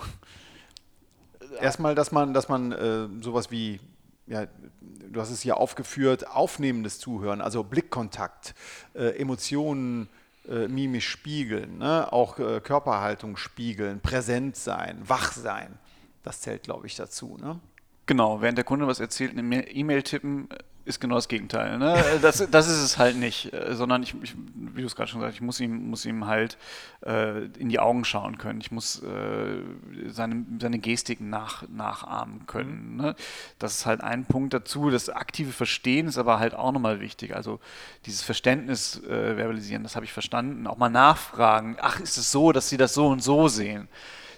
Erstmal, 1.60 1.94
dass 1.94 2.12
man, 2.12 2.34
dass 2.34 2.48
man 2.48 2.72
äh, 2.72 3.08
sowas 3.22 3.50
wie, 3.50 3.80
ja, 4.26 4.46
du 4.80 5.20
hast 5.20 5.30
es 5.30 5.42
hier 5.42 5.56
aufgeführt, 5.56 6.28
aufnehmendes 6.28 6.98
Zuhören, 6.98 7.40
also 7.40 7.62
Blickkontakt, 7.62 8.54
äh, 8.94 9.18
Emotionen 9.20 10.08
äh, 10.48 10.68
mimisch 10.68 11.08
spiegeln, 11.08 11.78
ne? 11.78 12.12
auch 12.12 12.38
äh, 12.38 12.60
Körperhaltung 12.60 13.36
spiegeln, 13.36 14.00
präsent 14.00 14.56
sein, 14.56 15.00
wach 15.06 15.32
sein. 15.32 15.78
Das 16.22 16.40
zählt, 16.40 16.64
glaube 16.64 16.86
ich, 16.86 16.96
dazu. 16.96 17.36
Ne? 17.40 17.60
Genau, 18.06 18.40
während 18.40 18.58
der 18.58 18.64
Kunde 18.64 18.86
was 18.86 19.00
erzählt, 19.00 19.36
eine 19.36 19.68
E-Mail 19.68 20.02
tippen, 20.02 20.48
ist 20.84 21.00
genau 21.00 21.14
das 21.14 21.28
Gegenteil. 21.28 21.78
Ne? 21.78 21.96
Das, 22.20 22.46
das 22.50 22.68
ist 22.68 22.82
es 22.82 22.98
halt 22.98 23.16
nicht, 23.16 23.52
äh, 23.52 23.74
sondern 23.74 24.02
ich, 24.02 24.14
ich 24.22 24.34
wie 24.54 24.80
du 24.82 24.86
es 24.86 24.94
gerade 24.94 25.10
schon 25.10 25.20
gesagt 25.20 25.32
hast, 25.32 25.36
ich 25.36 25.42
muss 25.42 25.60
ihm, 25.60 25.88
muss 25.88 26.04
ihm 26.04 26.26
halt 26.26 26.58
äh, 27.06 27.44
in 27.58 27.68
die 27.68 27.78
Augen 27.78 28.04
schauen 28.04 28.38
können. 28.38 28.60
Ich 28.60 28.70
muss 28.70 29.02
äh, 29.02 29.62
seine, 30.08 30.44
seine 30.60 30.78
Gestiken 30.78 31.30
nach, 31.30 31.66
nachahmen 31.68 32.46
können. 32.46 32.92
Mhm. 32.92 32.96
Ne? 32.96 33.16
Das 33.58 33.78
ist 33.78 33.86
halt 33.86 34.02
ein 34.02 34.26
Punkt 34.26 34.52
dazu. 34.52 34.90
Das 34.90 35.08
aktive 35.08 35.52
Verstehen 35.52 36.06
ist 36.06 36.18
aber 36.18 36.38
halt 36.38 36.54
auch 36.54 36.72
nochmal 36.72 37.00
wichtig. 37.00 37.34
Also 37.34 37.60
dieses 38.04 38.22
Verständnis 38.22 39.02
äh, 39.04 39.36
verbalisieren, 39.36 39.82
das 39.82 39.96
habe 39.96 40.04
ich 40.04 40.12
verstanden. 40.12 40.66
Auch 40.66 40.76
mal 40.76 40.90
nachfragen, 40.90 41.76
ach, 41.80 42.00
ist 42.00 42.18
es 42.18 42.30
so, 42.30 42.52
dass 42.52 42.68
sie 42.68 42.76
das 42.76 42.94
so 42.94 43.06
und 43.08 43.22
so 43.22 43.48
sehen? 43.48 43.88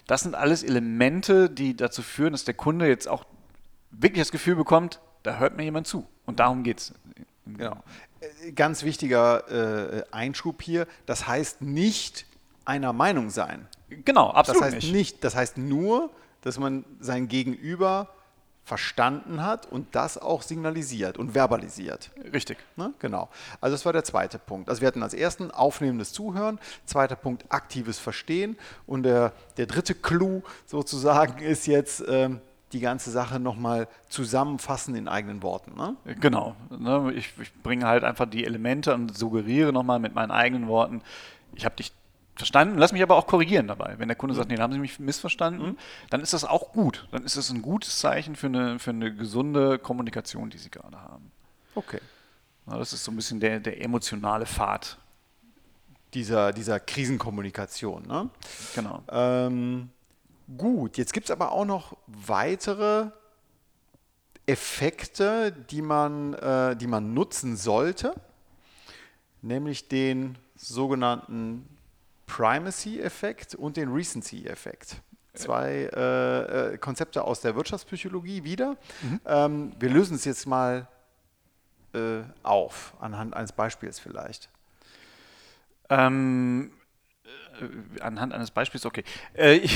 Das 0.06 0.20
sind 0.20 0.36
alles 0.36 0.62
Elemente, 0.62 1.50
die 1.50 1.76
dazu 1.76 2.02
führen, 2.02 2.32
dass 2.32 2.44
der 2.44 2.54
Kunde 2.54 2.86
jetzt 2.86 3.08
auch 3.08 3.24
wirklich 3.90 4.20
das 4.20 4.30
Gefühl 4.30 4.54
bekommt, 4.54 5.00
da 5.26 5.38
hört 5.38 5.56
mir 5.56 5.64
jemand 5.64 5.86
zu. 5.86 6.06
Und 6.24 6.40
darum 6.40 6.62
geht 6.62 6.78
es. 6.78 6.94
Genau. 7.44 7.82
Äh, 8.20 8.52
ganz 8.52 8.82
wichtiger 8.82 9.98
äh, 9.98 10.04
Einschub 10.10 10.62
hier, 10.62 10.86
das 11.04 11.26
heißt 11.26 11.62
nicht 11.62 12.26
einer 12.64 12.92
Meinung 12.92 13.30
sein. 13.30 13.68
Genau, 13.88 14.30
absolut 14.30 14.62
das 14.62 14.66
heißt 14.66 14.76
nicht. 14.76 14.92
nicht. 14.92 15.24
Das 15.24 15.36
heißt 15.36 15.58
nur, 15.58 16.10
dass 16.42 16.58
man 16.58 16.84
sein 17.00 17.28
Gegenüber 17.28 18.08
verstanden 18.64 19.44
hat 19.44 19.66
und 19.66 19.94
das 19.94 20.18
auch 20.18 20.42
signalisiert 20.42 21.18
und 21.18 21.34
verbalisiert. 21.34 22.10
Richtig. 22.32 22.58
Ne? 22.74 22.92
Genau. 22.98 23.28
Also 23.60 23.74
das 23.74 23.84
war 23.84 23.92
der 23.92 24.02
zweite 24.02 24.40
Punkt. 24.40 24.68
Also 24.68 24.80
wir 24.80 24.88
hatten 24.88 25.04
als 25.04 25.14
ersten 25.14 25.52
aufnehmendes 25.52 26.12
Zuhören, 26.12 26.58
zweiter 26.84 27.14
Punkt 27.14 27.44
aktives 27.48 28.00
Verstehen 28.00 28.58
und 28.86 29.04
der, 29.04 29.32
der 29.56 29.66
dritte 29.66 29.94
Clou 29.94 30.42
sozusagen 30.66 31.40
ist 31.40 31.68
jetzt 31.68 32.02
ähm, 32.08 32.40
die 32.76 32.82
ganze 32.82 33.10
Sache 33.10 33.40
nochmal 33.40 33.88
zusammenfassen 34.08 34.94
in 34.94 35.08
eigenen 35.08 35.42
Worten. 35.42 35.74
Ne? 35.74 35.96
Genau. 36.20 36.54
Ne? 36.70 37.12
Ich, 37.14 37.32
ich, 37.40 37.52
bringe 37.62 37.86
halt 37.86 38.04
einfach 38.04 38.26
die 38.26 38.44
Elemente 38.44 38.92
und 38.92 39.16
suggeriere 39.16 39.72
nochmal 39.72 39.98
mit 39.98 40.14
meinen 40.14 40.30
eigenen 40.30 40.68
Worten, 40.68 41.00
ich 41.54 41.64
habe 41.64 41.74
dich 41.76 41.92
verstanden, 42.34 42.76
lass 42.76 42.92
mich 42.92 43.02
aber 43.02 43.16
auch 43.16 43.26
korrigieren 43.26 43.66
dabei. 43.66 43.94
Wenn 43.98 44.08
der 44.08 44.16
Kunde 44.16 44.34
mhm. 44.34 44.36
sagt, 44.36 44.50
nee, 44.50 44.56
dann 44.56 44.64
haben 44.64 44.72
Sie 44.74 44.78
mich 44.78 44.98
missverstanden, 44.98 45.70
mhm. 45.70 45.78
dann 46.10 46.20
ist 46.20 46.34
das 46.34 46.44
auch 46.44 46.72
gut. 46.72 47.08
Dann 47.12 47.24
ist 47.24 47.38
das 47.38 47.50
ein 47.50 47.62
gutes 47.62 47.98
Zeichen 47.98 48.36
für 48.36 48.48
eine, 48.48 48.78
für 48.78 48.90
eine 48.90 49.14
gesunde 49.14 49.78
Kommunikation, 49.78 50.50
die 50.50 50.58
Sie 50.58 50.70
gerade 50.70 51.00
haben. 51.00 51.32
Okay. 51.74 52.00
Ja, 52.66 52.76
das 52.76 52.92
ist 52.92 53.04
so 53.04 53.10
ein 53.10 53.16
bisschen 53.16 53.40
der, 53.40 53.60
der 53.60 53.82
emotionale 53.82 54.44
Pfad. 54.44 54.98
Dieser, 56.12 56.52
dieser 56.52 56.78
Krisenkommunikation. 56.78 58.06
Ne? 58.06 58.30
Genau. 58.74 59.02
Ähm, 59.10 59.90
Gut, 60.56 60.96
jetzt 60.96 61.12
gibt 61.12 61.26
es 61.26 61.30
aber 61.30 61.52
auch 61.52 61.64
noch 61.64 61.96
weitere 62.06 63.10
Effekte, 64.46 65.52
die 65.52 65.82
man, 65.82 66.34
äh, 66.34 66.76
die 66.76 66.86
man 66.86 67.14
nutzen 67.14 67.56
sollte, 67.56 68.14
nämlich 69.42 69.88
den 69.88 70.38
sogenannten 70.54 71.68
Primacy-Effekt 72.26 73.54
und 73.54 73.76
den 73.76 73.92
Recency-Effekt. 73.92 75.02
Zwei 75.34 75.90
äh, 75.92 76.74
äh, 76.74 76.78
Konzepte 76.78 77.24
aus 77.24 77.40
der 77.40 77.56
Wirtschaftspsychologie 77.56 78.44
wieder. 78.44 78.76
Mhm. 79.02 79.20
Ähm, 79.26 79.72
wir 79.78 79.90
lösen 79.90 80.14
es 80.14 80.24
jetzt 80.24 80.46
mal 80.46 80.88
äh, 81.92 82.22
auf, 82.42 82.94
anhand 83.00 83.34
eines 83.34 83.52
Beispiels 83.52 83.98
vielleicht. 83.98 84.48
Ähm, 85.90 86.70
äh, 86.70 86.85
anhand 88.00 88.32
eines 88.32 88.50
Beispiels, 88.50 88.86
okay. 88.86 89.04
Äh, 89.34 89.66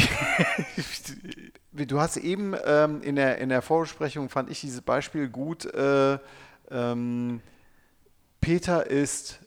du 1.73 2.01
hast 2.01 2.17
eben 2.17 2.55
ähm, 2.65 3.03
in, 3.03 3.17
der, 3.17 3.39
in 3.39 3.49
der 3.49 3.63
Vorbesprechung, 3.63 4.29
fand 4.29 4.51
ich 4.51 4.61
dieses 4.61 4.81
Beispiel 4.81 5.29
gut. 5.29 5.65
Äh, 5.67 6.19
ähm, 6.71 7.41
Peter 8.41 8.87
ist 8.87 9.41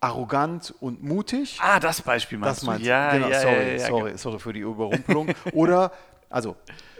arrogant 0.00 0.74
und 0.80 1.02
mutig. 1.02 1.58
Ah, 1.60 1.78
das 1.78 2.02
Beispiel 2.02 2.38
meinst 2.38 2.62
das 2.62 2.66
meinst 2.66 2.84
du? 2.84 2.88
Ja, 2.88 3.12
genau, 3.12 3.28
ja, 3.28 3.40
sorry, 3.40 3.54
ja, 3.54 3.72
ja, 3.72 3.86
sorry, 3.86 4.04
genau. 4.04 4.16
sorry 4.16 4.38
für 4.38 4.52
die 4.52 4.60
Überrumpelung. 4.60 5.28
Oder, 5.52 5.92
also, 6.28 6.56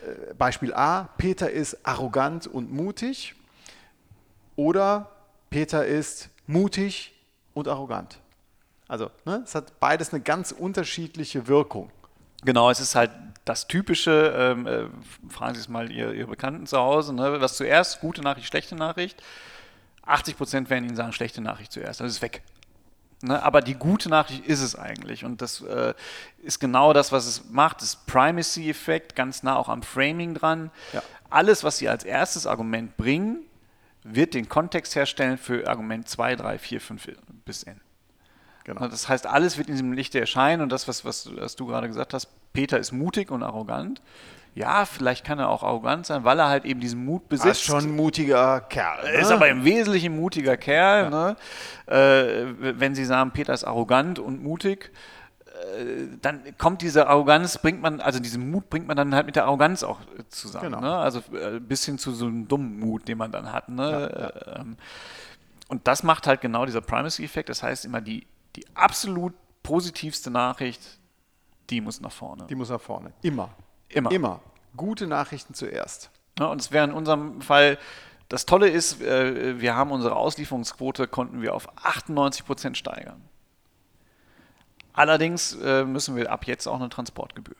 äh, 0.06 0.34
Beispiel 0.34 0.74
A, 0.74 1.08
Peter 1.16 1.50
ist 1.50 1.86
arrogant 1.86 2.46
und 2.46 2.72
mutig. 2.72 3.34
Oder 4.56 5.10
Peter 5.48 5.86
ist 5.86 6.28
mutig 6.46 7.14
und 7.54 7.68
arrogant. 7.68 8.20
Also 8.90 9.08
ne, 9.24 9.42
es 9.44 9.54
hat 9.54 9.78
beides 9.78 10.12
eine 10.12 10.20
ganz 10.20 10.50
unterschiedliche 10.50 11.46
Wirkung. 11.46 11.92
Genau, 12.42 12.70
es 12.70 12.80
ist 12.80 12.96
halt 12.96 13.12
das 13.44 13.68
Typische, 13.68 14.34
ähm, 14.36 14.66
äh, 14.66 14.86
fragen 15.30 15.54
Sie 15.54 15.60
es 15.60 15.68
mal 15.68 15.92
Ihr, 15.92 16.12
Ihre 16.12 16.26
Bekannten 16.26 16.66
zu 16.66 16.76
Hause, 16.76 17.14
ne, 17.14 17.40
was 17.40 17.56
zuerst, 17.56 18.00
gute 18.00 18.20
Nachricht, 18.20 18.48
schlechte 18.48 18.74
Nachricht. 18.74 19.22
80 20.02 20.36
Prozent 20.36 20.70
werden 20.70 20.86
Ihnen 20.86 20.96
sagen, 20.96 21.12
schlechte 21.12 21.40
Nachricht 21.40 21.70
zuerst, 21.70 22.00
das 22.00 22.10
ist 22.10 22.20
weg. 22.20 22.42
Ne, 23.22 23.40
aber 23.40 23.60
die 23.60 23.74
gute 23.74 24.08
Nachricht 24.08 24.44
ist 24.46 24.60
es 24.60 24.74
eigentlich. 24.74 25.24
Und 25.24 25.40
das 25.40 25.60
äh, 25.60 25.94
ist 26.42 26.58
genau 26.58 26.92
das, 26.92 27.12
was 27.12 27.26
es 27.26 27.48
macht. 27.48 27.82
Das 27.82 27.94
Primacy-Effekt, 27.94 29.14
ganz 29.14 29.44
nah 29.44 29.54
auch 29.54 29.68
am 29.68 29.84
Framing 29.84 30.34
dran. 30.34 30.72
Ja. 30.92 31.02
Alles, 31.28 31.62
was 31.62 31.78
Sie 31.78 31.88
als 31.88 32.02
erstes 32.02 32.44
Argument 32.44 32.96
bringen, 32.96 33.44
wird 34.02 34.34
den 34.34 34.48
Kontext 34.48 34.96
herstellen 34.96 35.38
für 35.38 35.68
Argument 35.68 36.08
2, 36.08 36.34
3, 36.34 36.58
4, 36.58 36.80
5 36.80 37.08
bis 37.44 37.62
N. 37.62 37.80
Genau. 38.74 38.88
Das 38.88 39.08
heißt, 39.08 39.26
alles 39.26 39.58
wird 39.58 39.68
in 39.68 39.74
diesem 39.74 39.92
Lichte 39.92 40.20
erscheinen 40.20 40.62
und 40.62 40.70
das, 40.70 40.88
was, 40.88 41.04
was, 41.04 41.30
was 41.36 41.56
du 41.56 41.66
gerade 41.66 41.88
gesagt 41.88 42.14
hast, 42.14 42.28
Peter 42.52 42.78
ist 42.78 42.92
mutig 42.92 43.30
und 43.30 43.42
arrogant. 43.42 44.00
Ja, 44.54 44.84
vielleicht 44.84 45.24
kann 45.24 45.38
er 45.38 45.48
auch 45.48 45.62
arrogant 45.62 46.06
sein, 46.06 46.24
weil 46.24 46.38
er 46.40 46.48
halt 46.48 46.64
eben 46.64 46.80
diesen 46.80 47.04
Mut 47.04 47.28
besitzt. 47.28 47.46
Er 47.46 47.52
ist 47.52 47.62
schon 47.62 47.84
ein 47.84 47.96
mutiger 47.96 48.60
Kerl. 48.62 49.06
Er 49.06 49.12
ne? 49.12 49.18
ist 49.18 49.30
aber 49.30 49.48
im 49.48 49.64
Wesentlichen 49.64 50.12
ein 50.12 50.20
mutiger 50.20 50.56
Kerl. 50.56 51.10
Ja. 51.10 51.10
Ne? 51.10 51.36
Äh, 51.86 52.78
wenn 52.78 52.94
Sie 52.94 53.04
sagen, 53.04 53.30
Peter 53.30 53.52
ist 53.52 53.62
arrogant 53.62 54.18
und 54.18 54.42
mutig, 54.42 54.90
äh, 55.46 56.08
dann 56.20 56.42
kommt 56.58 56.82
diese 56.82 57.06
Arroganz, 57.06 57.58
bringt 57.58 57.80
man, 57.80 58.00
also 58.00 58.18
diesen 58.18 58.50
Mut 58.50 58.68
bringt 58.70 58.88
man 58.88 58.96
dann 58.96 59.14
halt 59.14 59.26
mit 59.26 59.36
der 59.36 59.44
Arroganz 59.44 59.84
auch 59.84 60.00
zusammen. 60.28 60.72
Genau. 60.72 60.80
Ne? 60.80 60.96
Also 60.96 61.20
äh, 61.32 61.60
bis 61.60 61.84
hin 61.84 61.98
zu 61.98 62.12
so 62.12 62.26
einem 62.26 62.48
dummen 62.48 62.80
Mut, 62.80 63.06
den 63.06 63.18
man 63.18 63.30
dann 63.30 63.52
hat. 63.52 63.68
Ne? 63.68 64.10
Ja, 64.12 64.20
ja. 64.20 64.60
Ähm, 64.60 64.76
und 65.68 65.86
das 65.86 66.02
macht 66.02 66.26
halt 66.26 66.40
genau 66.40 66.66
dieser 66.66 66.80
Primacy-Effekt. 66.80 67.48
Das 67.48 67.62
heißt 67.62 67.84
immer, 67.84 68.00
die 68.00 68.26
die 68.60 68.76
absolut 68.76 69.34
positivste 69.62 70.30
Nachricht, 70.30 70.80
die 71.70 71.80
muss 71.80 72.00
nach 72.00 72.12
vorne. 72.12 72.46
Die 72.48 72.54
muss 72.54 72.68
nach 72.68 72.80
vorne. 72.80 73.12
Immer. 73.22 73.50
Immer. 73.88 74.10
Immer. 74.10 74.40
Gute 74.76 75.06
Nachrichten 75.06 75.54
zuerst. 75.54 76.10
Ja, 76.38 76.46
und 76.46 76.60
es 76.60 76.70
wäre 76.70 76.84
in 76.84 76.92
unserem 76.92 77.40
Fall, 77.40 77.78
das 78.28 78.46
Tolle 78.46 78.68
ist, 78.68 79.00
äh, 79.00 79.60
wir 79.60 79.74
haben 79.74 79.90
unsere 79.90 80.14
Auslieferungsquote, 80.16 81.08
konnten 81.08 81.42
wir 81.42 81.54
auf 81.54 81.68
98 81.84 82.44
Prozent 82.44 82.76
steigern. 82.76 83.22
Allerdings 84.92 85.54
äh, 85.54 85.84
müssen 85.84 86.16
wir 86.16 86.30
ab 86.30 86.46
jetzt 86.46 86.66
auch 86.66 86.76
eine 86.76 86.88
Transportgebühr 86.88 87.56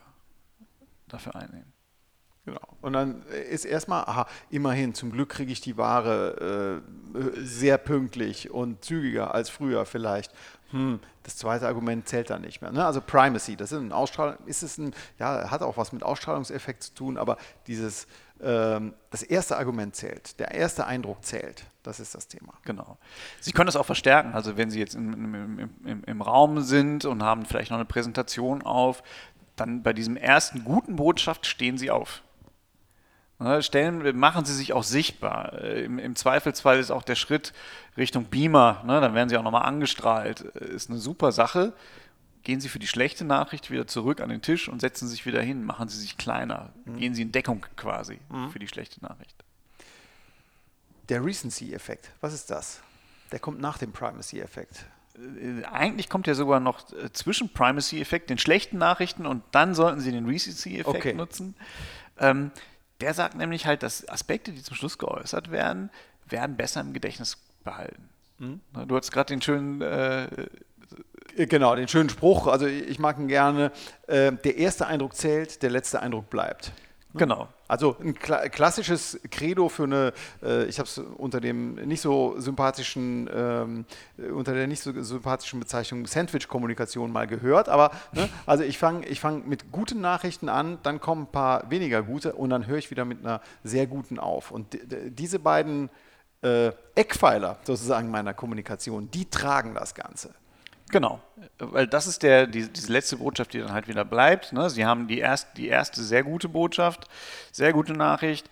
dafür 1.08 1.34
einnehmen. 1.34 1.72
Genau. 2.44 2.60
Und 2.80 2.94
dann 2.94 3.22
ist 3.26 3.64
erstmal, 3.64 4.04
aha, 4.04 4.26
immerhin, 4.48 4.94
zum 4.94 5.12
Glück 5.12 5.28
kriege 5.28 5.52
ich 5.52 5.60
die 5.60 5.76
Ware 5.76 6.82
äh, 7.14 7.40
sehr 7.40 7.78
pünktlich 7.78 8.50
und 8.50 8.84
zügiger 8.84 9.34
als 9.34 9.50
früher 9.50 9.84
vielleicht 9.86 10.32
hm, 10.70 11.00
das 11.22 11.36
zweite 11.36 11.66
Argument 11.66 12.08
zählt 12.08 12.30
dann 12.30 12.42
nicht 12.42 12.62
mehr. 12.62 12.72
Ne? 12.72 12.84
Also 12.84 13.00
Primacy, 13.00 13.56
das 13.56 13.72
ist 13.72 13.78
ein 13.78 13.92
Ausstrahlung, 13.92 14.36
ist 14.46 14.62
es 14.62 14.78
ein, 14.78 14.94
ja, 15.18 15.50
hat 15.50 15.62
auch 15.62 15.76
was 15.76 15.92
mit 15.92 16.02
Ausstrahlungseffekt 16.02 16.82
zu 16.82 16.94
tun, 16.94 17.16
aber 17.16 17.36
dieses, 17.66 18.06
ähm, 18.42 18.94
das 19.10 19.22
erste 19.22 19.56
Argument 19.56 19.94
zählt, 19.96 20.38
der 20.38 20.52
erste 20.52 20.86
Eindruck 20.86 21.24
zählt. 21.24 21.64
Das 21.82 21.98
ist 21.98 22.14
das 22.14 22.28
Thema. 22.28 22.52
Genau. 22.64 22.98
Sie 23.40 23.52
können 23.52 23.66
das 23.66 23.76
auch 23.76 23.86
verstärken. 23.86 24.32
Also 24.32 24.56
wenn 24.56 24.70
Sie 24.70 24.78
jetzt 24.78 24.94
im, 24.94 25.34
im, 25.34 25.70
im, 25.84 26.04
im 26.04 26.22
Raum 26.22 26.60
sind 26.60 27.04
und 27.04 27.22
haben 27.22 27.44
vielleicht 27.46 27.70
noch 27.70 27.78
eine 27.78 27.86
Präsentation 27.86 28.62
auf, 28.62 29.02
dann 29.56 29.82
bei 29.82 29.92
diesem 29.92 30.16
ersten 30.16 30.64
guten 30.64 30.96
Botschaft 30.96 31.46
stehen 31.46 31.78
Sie 31.78 31.90
auf. 31.90 32.22
Ne, 33.40 33.62
stellen, 33.62 34.18
machen 34.18 34.44
sie 34.44 34.54
sich 34.54 34.74
auch 34.74 34.82
sichtbar. 34.82 35.54
Äh, 35.54 35.84
Im, 35.84 35.98
Im, 35.98 36.14
Zweifelsfall 36.14 36.78
ist 36.78 36.90
auch 36.90 37.02
der 37.02 37.14
Schritt 37.14 37.54
Richtung 37.96 38.26
Beamer, 38.26 38.82
ne, 38.84 39.00
dann 39.00 39.14
werden 39.14 39.30
sie 39.30 39.38
auch 39.38 39.42
nochmal 39.42 39.62
angestrahlt, 39.62 40.44
äh, 40.54 40.66
ist 40.66 40.90
eine 40.90 40.98
super 40.98 41.32
Sache. 41.32 41.72
Gehen 42.42 42.60
Sie 42.60 42.68
für 42.68 42.78
die 42.78 42.86
schlechte 42.86 43.24
Nachricht 43.24 43.70
wieder 43.70 43.86
zurück 43.86 44.20
an 44.20 44.28
den 44.28 44.42
Tisch 44.42 44.68
und 44.68 44.80
setzen 44.80 45.08
sich 45.08 45.24
wieder 45.24 45.40
hin, 45.40 45.64
machen 45.64 45.88
Sie 45.88 45.98
sich 45.98 46.18
kleiner, 46.18 46.70
mhm. 46.84 46.98
gehen 46.98 47.14
Sie 47.14 47.22
in 47.22 47.32
Deckung 47.32 47.64
quasi 47.76 48.18
mhm. 48.28 48.50
für 48.50 48.58
die 48.58 48.68
schlechte 48.68 49.02
Nachricht. 49.02 49.34
Der 51.08 51.24
Recency-Effekt, 51.24 52.10
was 52.20 52.34
ist 52.34 52.50
das? 52.50 52.82
Der 53.32 53.38
kommt 53.38 53.58
nach 53.58 53.78
dem 53.78 53.92
Primacy-Effekt. 53.92 54.84
Äh, 55.16 55.64
eigentlich 55.64 56.10
kommt 56.10 56.26
ja 56.26 56.34
sogar 56.34 56.60
noch 56.60 56.84
zwischen 57.14 57.50
Primacy-Effekt, 57.50 58.28
den 58.28 58.38
schlechten 58.38 58.76
Nachrichten 58.76 59.24
und 59.24 59.42
dann 59.50 59.74
sollten 59.74 60.00
Sie 60.00 60.12
den 60.12 60.26
Recency-Effekt 60.26 60.94
okay. 60.94 61.14
nutzen. 61.14 61.54
Ähm, 62.18 62.50
der 63.00 63.14
sagt 63.14 63.36
nämlich 63.36 63.66
halt, 63.66 63.82
dass 63.82 64.08
Aspekte, 64.08 64.52
die 64.52 64.62
zum 64.62 64.76
Schluss 64.76 64.98
geäußert 64.98 65.50
werden, 65.50 65.90
werden 66.28 66.56
besser 66.56 66.80
im 66.80 66.92
Gedächtnis 66.92 67.38
behalten. 67.64 68.08
Mhm. 68.38 68.60
Du 68.86 68.96
hast 68.96 69.10
gerade 69.10 69.34
den 69.34 69.42
schönen 69.42 69.80
äh, 69.82 70.28
Genau, 71.36 71.74
den 71.76 71.88
schönen 71.88 72.08
Spruch. 72.08 72.46
Also 72.46 72.66
ich 72.66 72.98
mag 72.98 73.18
ihn 73.18 73.28
gerne. 73.28 73.72
Äh, 74.06 74.32
der 74.32 74.56
erste 74.56 74.86
Eindruck 74.86 75.14
zählt, 75.14 75.62
der 75.62 75.70
letzte 75.70 76.00
Eindruck 76.00 76.28
bleibt. 76.30 76.72
Genau. 77.14 77.48
Also 77.66 77.96
ein 78.00 78.14
kla 78.14 78.48
klassisches 78.48 79.18
Credo 79.30 79.68
für 79.68 79.84
eine, 79.84 80.12
äh, 80.42 80.64
ich 80.66 80.78
habe 80.78 80.88
es 80.88 80.98
unter 80.98 81.40
dem 81.40 81.74
nicht 81.74 82.00
so 82.00 82.38
sympathischen, 82.38 83.28
ähm, 83.32 83.84
äh, 84.18 84.30
unter 84.30 84.54
der 84.54 84.66
nicht 84.66 84.82
so 84.82 84.92
sympathischen 85.02 85.60
Bezeichnung 85.60 86.06
Sandwich-Kommunikation 86.06 87.10
mal 87.10 87.26
gehört, 87.26 87.68
aber 87.68 87.90
ne, 88.12 88.28
also 88.46 88.62
ich 88.62 88.78
fange 88.78 89.06
ich 89.06 89.20
fang 89.20 89.48
mit 89.48 89.72
guten 89.72 90.00
Nachrichten 90.00 90.48
an, 90.48 90.78
dann 90.82 91.00
kommen 91.00 91.22
ein 91.22 91.32
paar 91.32 91.70
weniger 91.70 92.02
gute 92.02 92.32
und 92.34 92.50
dann 92.50 92.66
höre 92.66 92.78
ich 92.78 92.90
wieder 92.90 93.04
mit 93.04 93.20
einer 93.20 93.40
sehr 93.64 93.86
guten 93.86 94.18
auf. 94.18 94.50
Und 94.50 94.78
diese 94.82 95.38
beiden 95.38 95.90
äh, 96.42 96.72
Eckpfeiler 96.94 97.58
sozusagen 97.64 98.10
meiner 98.10 98.34
Kommunikation, 98.34 99.10
die 99.10 99.28
tragen 99.28 99.74
das 99.74 99.94
Ganze. 99.94 100.34
Genau, 100.90 101.20
weil 101.58 101.86
das 101.86 102.06
ist 102.06 102.22
der, 102.22 102.46
die, 102.46 102.68
diese 102.68 102.92
letzte 102.92 103.18
Botschaft, 103.18 103.52
die 103.52 103.60
dann 103.60 103.72
halt 103.72 103.86
wieder 103.86 104.04
bleibt. 104.04 104.52
Ne? 104.52 104.68
Sie 104.70 104.84
haben 104.84 105.06
die, 105.06 105.18
erst, 105.18 105.56
die 105.56 105.68
erste 105.68 106.02
sehr 106.02 106.24
gute 106.24 106.48
Botschaft, 106.48 107.08
sehr 107.52 107.72
gute 107.72 107.92
Nachricht, 107.92 108.50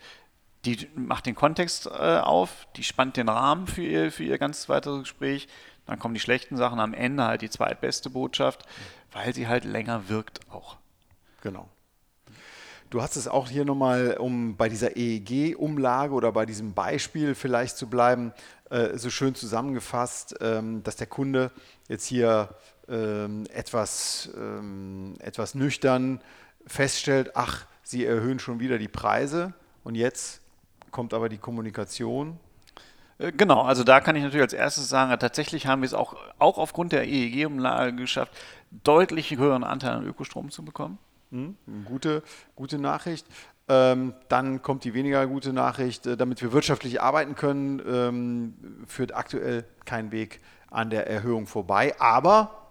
die 0.65 0.87
macht 0.95 1.25
den 1.25 1.35
Kontext 1.35 1.87
äh, 1.87 1.89
auf, 1.89 2.67
die 2.75 2.83
spannt 2.83 3.17
den 3.17 3.29
Rahmen 3.29 3.67
für 3.67 3.81
ihr, 3.81 4.11
für 4.11 4.23
ihr 4.23 4.37
ganz 4.37 4.67
weiteres 4.69 5.01
Gespräch. 5.01 5.47
Dann 5.85 5.99
kommen 5.99 6.13
die 6.13 6.19
schlechten 6.19 6.57
Sachen 6.57 6.79
am 6.79 6.93
Ende 6.93 7.23
halt 7.23 7.41
die 7.41 7.49
zweitbeste 7.49 8.09
Botschaft, 8.09 8.63
weil 9.11 9.33
sie 9.33 9.47
halt 9.47 9.63
länger 9.63 10.09
wirkt 10.09 10.39
auch. 10.51 10.77
Genau. 11.41 11.69
Du 12.89 13.03
hast 13.03 13.17
es 13.17 13.27
auch 13.27 13.49
hier 13.49 13.65
nochmal, 13.65 14.17
um 14.17 14.55
bei 14.55 14.67
dieser 14.67 14.97
EEG-Umlage 14.97 16.11
oder 16.11 16.31
bei 16.31 16.47
diesem 16.47 16.73
Beispiel 16.73 17.35
vielleicht 17.35 17.77
zu 17.77 17.87
bleiben, 17.87 18.33
äh, 18.71 18.97
so 18.97 19.11
schön 19.11 19.35
zusammengefasst, 19.35 20.35
ähm, 20.41 20.81
dass 20.83 20.95
der 20.95 21.05
Kunde 21.05 21.51
jetzt 21.87 22.07
hier 22.07 22.49
ähm, 22.87 23.45
etwas, 23.53 24.31
ähm, 24.35 25.13
etwas 25.19 25.53
nüchtern 25.53 26.19
feststellt, 26.65 27.35
ach, 27.35 27.67
sie 27.83 28.05
erhöhen 28.05 28.39
schon 28.39 28.59
wieder 28.59 28.79
die 28.79 28.87
Preise 28.87 29.53
und 29.83 29.93
jetzt 29.93 30.41
kommt 30.89 31.13
aber 31.13 31.29
die 31.29 31.37
Kommunikation. 31.37 32.39
Äh, 33.19 33.31
genau, 33.33 33.61
also 33.61 33.83
da 33.83 34.01
kann 34.01 34.15
ich 34.15 34.23
natürlich 34.23 34.41
als 34.41 34.53
erstes 34.53 34.89
sagen, 34.89 35.15
tatsächlich 35.19 35.67
haben 35.67 35.83
wir 35.83 35.87
es 35.87 35.93
auch, 35.93 36.15
auch 36.39 36.57
aufgrund 36.57 36.91
der 36.93 37.07
EEG-Umlage 37.07 37.95
geschafft, 37.95 38.33
deutlich 38.83 39.29
höheren 39.29 39.63
Anteil 39.63 39.91
an 39.91 40.07
Ökostrom 40.07 40.49
zu 40.49 40.65
bekommen. 40.65 40.97
Hm, 41.31 41.55
gute, 41.85 42.23
gute 42.55 42.79
Nachricht. 42.79 43.25
Ähm, 43.67 44.15
dann 44.29 44.63
kommt 44.63 44.83
die 44.83 44.95
weniger 44.95 45.27
gute 45.27 45.53
Nachricht, 45.53 46.07
äh, 46.07 46.17
damit 46.17 46.41
wir 46.41 46.51
wirtschaftlich 46.53 47.01
arbeiten 47.01 47.35
können, 47.35 47.81
ähm, 47.87 48.85
führt 48.87 49.13
aktuell 49.13 49.63
kein 49.85 50.11
Weg 50.11 50.39
an 50.71 50.89
der 50.89 51.07
Erhöhung 51.07 51.45
vorbei. 51.45 51.95
Aber 51.99 52.67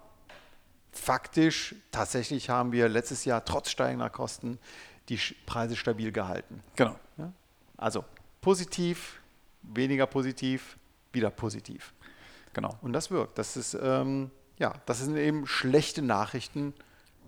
faktisch, 0.91 1.75
tatsächlich 1.91 2.49
haben 2.49 2.73
wir 2.73 2.89
letztes 2.89 3.23
Jahr 3.23 3.45
trotz 3.45 3.69
steigender 3.69 4.09
Kosten 4.09 4.59
die 5.07 5.19
Preise 5.45 5.77
stabil 5.77 6.11
gehalten. 6.11 6.61
Genau. 6.75 6.95
Ja? 7.17 7.31
Also 7.77 8.03
positiv, 8.41 9.21
weniger 9.61 10.05
positiv, 10.05 10.77
wieder 11.13 11.29
positiv. 11.29 11.93
Genau. 12.53 12.77
Und 12.81 12.91
das 12.91 13.09
wirkt. 13.09 13.37
Das 13.37 13.55
ist, 13.55 13.77
ähm, 13.81 14.31
ja, 14.57 14.73
das 14.85 14.99
sind 14.99 15.15
eben 15.15 15.47
schlechte 15.47 16.01
Nachrichten 16.01 16.73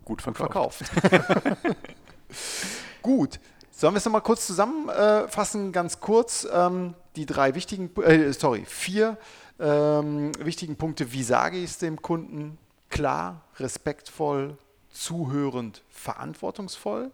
gut 0.06 0.22
verkauft. 0.22 0.86
verkauft. 0.86 1.66
Gut. 3.02 3.40
Sollen 3.72 3.94
wir 3.94 3.98
es 3.98 4.06
nochmal 4.06 4.22
kurz 4.22 4.46
zusammenfassen, 4.46 5.72
ganz 5.72 6.00
kurz? 6.00 6.48
Ähm, 6.52 6.94
die 7.16 7.26
drei 7.26 7.56
wichtigen, 7.56 7.90
äh, 8.04 8.32
sorry, 8.32 8.64
vier 8.66 9.18
ähm, 9.60 10.32
wichtigen 10.40 10.76
Punkte. 10.76 11.12
Wie 11.14 11.24
sage 11.24 11.58
ich 11.58 11.72
es 11.72 11.78
dem 11.80 12.02
Kunden? 12.02 12.58
Klar, 12.90 13.42
respektvoll, 13.58 14.58
zuhörend, 14.92 15.84
verantwortungsvoll. 15.90 17.12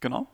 Genau. 0.00 0.26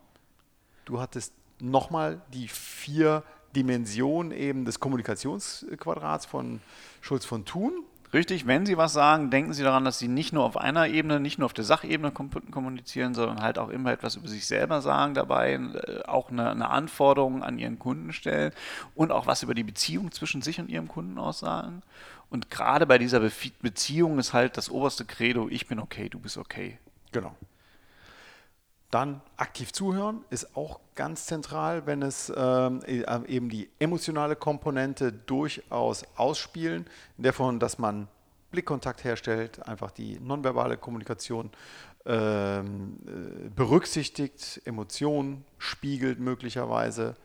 Du 0.84 1.00
hattest 1.00 1.32
nochmal 1.60 2.20
die 2.32 2.48
vier 2.48 3.22
Dimensionen 3.56 4.32
eben 4.32 4.64
des 4.64 4.80
Kommunikationsquadrats 4.80 6.26
von 6.26 6.60
Schulz 7.00 7.24
von 7.24 7.44
Thun. 7.44 7.84
Richtig, 8.14 8.46
wenn 8.46 8.64
Sie 8.64 8.76
was 8.76 8.92
sagen, 8.92 9.30
denken 9.30 9.52
Sie 9.54 9.64
daran, 9.64 9.84
dass 9.84 9.98
Sie 9.98 10.06
nicht 10.06 10.32
nur 10.32 10.44
auf 10.44 10.56
einer 10.56 10.86
Ebene, 10.86 11.18
nicht 11.18 11.38
nur 11.38 11.46
auf 11.46 11.52
der 11.52 11.64
Sachebene 11.64 12.12
kommunizieren, 12.12 13.12
sondern 13.12 13.42
halt 13.42 13.58
auch 13.58 13.70
immer 13.70 13.90
etwas 13.90 14.14
über 14.14 14.28
sich 14.28 14.46
selber 14.46 14.80
sagen 14.82 15.14
dabei, 15.14 15.54
äh, 15.54 16.04
auch 16.06 16.30
eine, 16.30 16.48
eine 16.48 16.70
Anforderung 16.70 17.42
an 17.42 17.58
Ihren 17.58 17.80
Kunden 17.80 18.12
stellen 18.12 18.52
und 18.94 19.10
auch 19.10 19.26
was 19.26 19.42
über 19.42 19.54
die 19.54 19.64
Beziehung 19.64 20.12
zwischen 20.12 20.42
sich 20.42 20.60
und 20.60 20.68
Ihrem 20.68 20.86
Kunden 20.86 21.18
aussagen. 21.18 21.82
Und 22.30 22.52
gerade 22.52 22.86
bei 22.86 22.98
dieser 22.98 23.18
Be 23.18 23.32
Beziehung 23.60 24.20
ist 24.20 24.32
halt 24.32 24.56
das 24.56 24.70
oberste 24.70 25.04
Credo, 25.04 25.48
ich 25.48 25.66
bin 25.66 25.80
okay, 25.80 26.08
du 26.08 26.20
bist 26.20 26.38
okay. 26.38 26.78
Genau. 27.10 27.34
Dann 28.94 29.22
aktiv 29.36 29.72
zuhören 29.72 30.24
ist 30.30 30.56
auch 30.56 30.78
ganz 30.94 31.26
zentral, 31.26 31.84
wenn 31.84 32.00
es 32.00 32.32
ähm, 32.36 32.80
e, 32.86 33.02
eben 33.26 33.48
die 33.48 33.68
emotionale 33.80 34.36
Komponente 34.36 35.10
durchaus 35.10 36.04
ausspielen, 36.14 36.86
in 37.16 37.24
der 37.24 37.32
Form, 37.32 37.58
dass 37.58 37.80
man 37.80 38.06
Blickkontakt 38.52 39.02
herstellt, 39.02 39.66
einfach 39.66 39.90
die 39.90 40.20
nonverbale 40.20 40.76
Kommunikation 40.76 41.50
ähm, 42.06 43.00
äh, 43.04 43.48
berücksichtigt, 43.48 44.62
Emotionen 44.64 45.44
spiegelt 45.58 46.20
möglicherweise, 46.20 47.16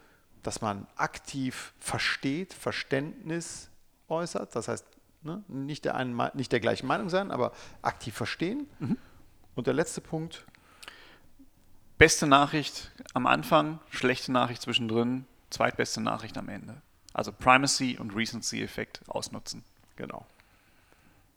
dass 0.41 0.61
man 0.61 0.87
aktiv 0.95 1.75
versteht, 1.77 2.51
Verständnis 2.51 3.69
äußert, 4.07 4.55
das 4.55 4.69
heißt 4.69 4.87
ne, 5.21 5.43
nicht, 5.47 5.85
der 5.85 5.93
einen, 5.93 6.19
nicht 6.33 6.51
der 6.51 6.61
gleichen 6.61 6.87
Meinung 6.87 7.09
sein, 7.09 7.29
aber 7.29 7.51
aktiv 7.83 8.15
verstehen. 8.15 8.65
Mhm. 8.79 8.97
Und 9.53 9.67
der 9.67 9.75
letzte 9.75 10.01
Punkt, 10.01 10.47
Beste 11.99 12.27
Nachricht 12.27 12.91
am 13.13 13.27
Anfang, 13.27 13.79
schlechte 13.89 14.31
Nachricht 14.31 14.61
zwischendrin, 14.61 15.25
zweitbeste 15.49 15.99
Nachricht 15.99 16.37
am 16.37 16.47
Ende. 16.47 16.81
Also 17.13 17.33
Primacy 17.33 17.97
und 17.99 18.15
Recency-Effekt 18.15 19.01
ausnutzen. 19.09 19.65
Genau. 19.97 20.25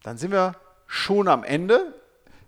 Dann 0.04 0.18
sind 0.18 0.30
wir 0.30 0.54
schon 0.86 1.26
am 1.26 1.42
Ende. 1.42 2.00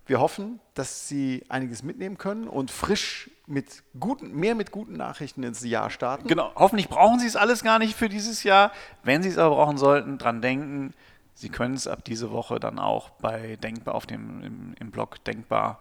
Wir 0.05 0.21
hoffen, 0.21 0.61
dass 0.75 1.09
Sie 1.09 1.43
einiges 1.49 1.83
mitnehmen 1.83 2.17
können 2.17 2.47
und 2.47 2.71
frisch 2.71 3.29
mit 3.47 3.83
guten, 3.99 4.33
mehr 4.33 4.55
mit 4.55 4.71
guten 4.71 4.93
Nachrichten 4.93 5.43
ins 5.43 5.61
Jahr 5.65 5.89
starten. 5.89 6.29
Genau. 6.29 6.53
Hoffentlich 6.55 6.87
brauchen 6.87 7.19
Sie 7.19 7.27
es 7.27 7.35
alles 7.35 7.65
gar 7.65 7.79
nicht 7.79 7.97
für 7.97 8.07
dieses 8.07 8.43
Jahr. 8.43 8.71
Wenn 9.03 9.23
Sie 9.23 9.29
es 9.29 9.37
aber 9.37 9.55
brauchen 9.57 9.77
sollten, 9.77 10.17
dran 10.17 10.41
denken. 10.41 10.93
Sie 11.35 11.49
können 11.49 11.75
es 11.75 11.85
ab 11.85 12.03
diese 12.05 12.31
Woche 12.31 12.59
dann 12.59 12.79
auch 12.79 13.09
bei 13.09 13.57
Denkbar 13.57 13.95
auf 13.95 14.05
dem 14.05 14.41
im, 14.41 14.73
im 14.79 14.91
Blog 14.91 15.21
Denkbar 15.25 15.79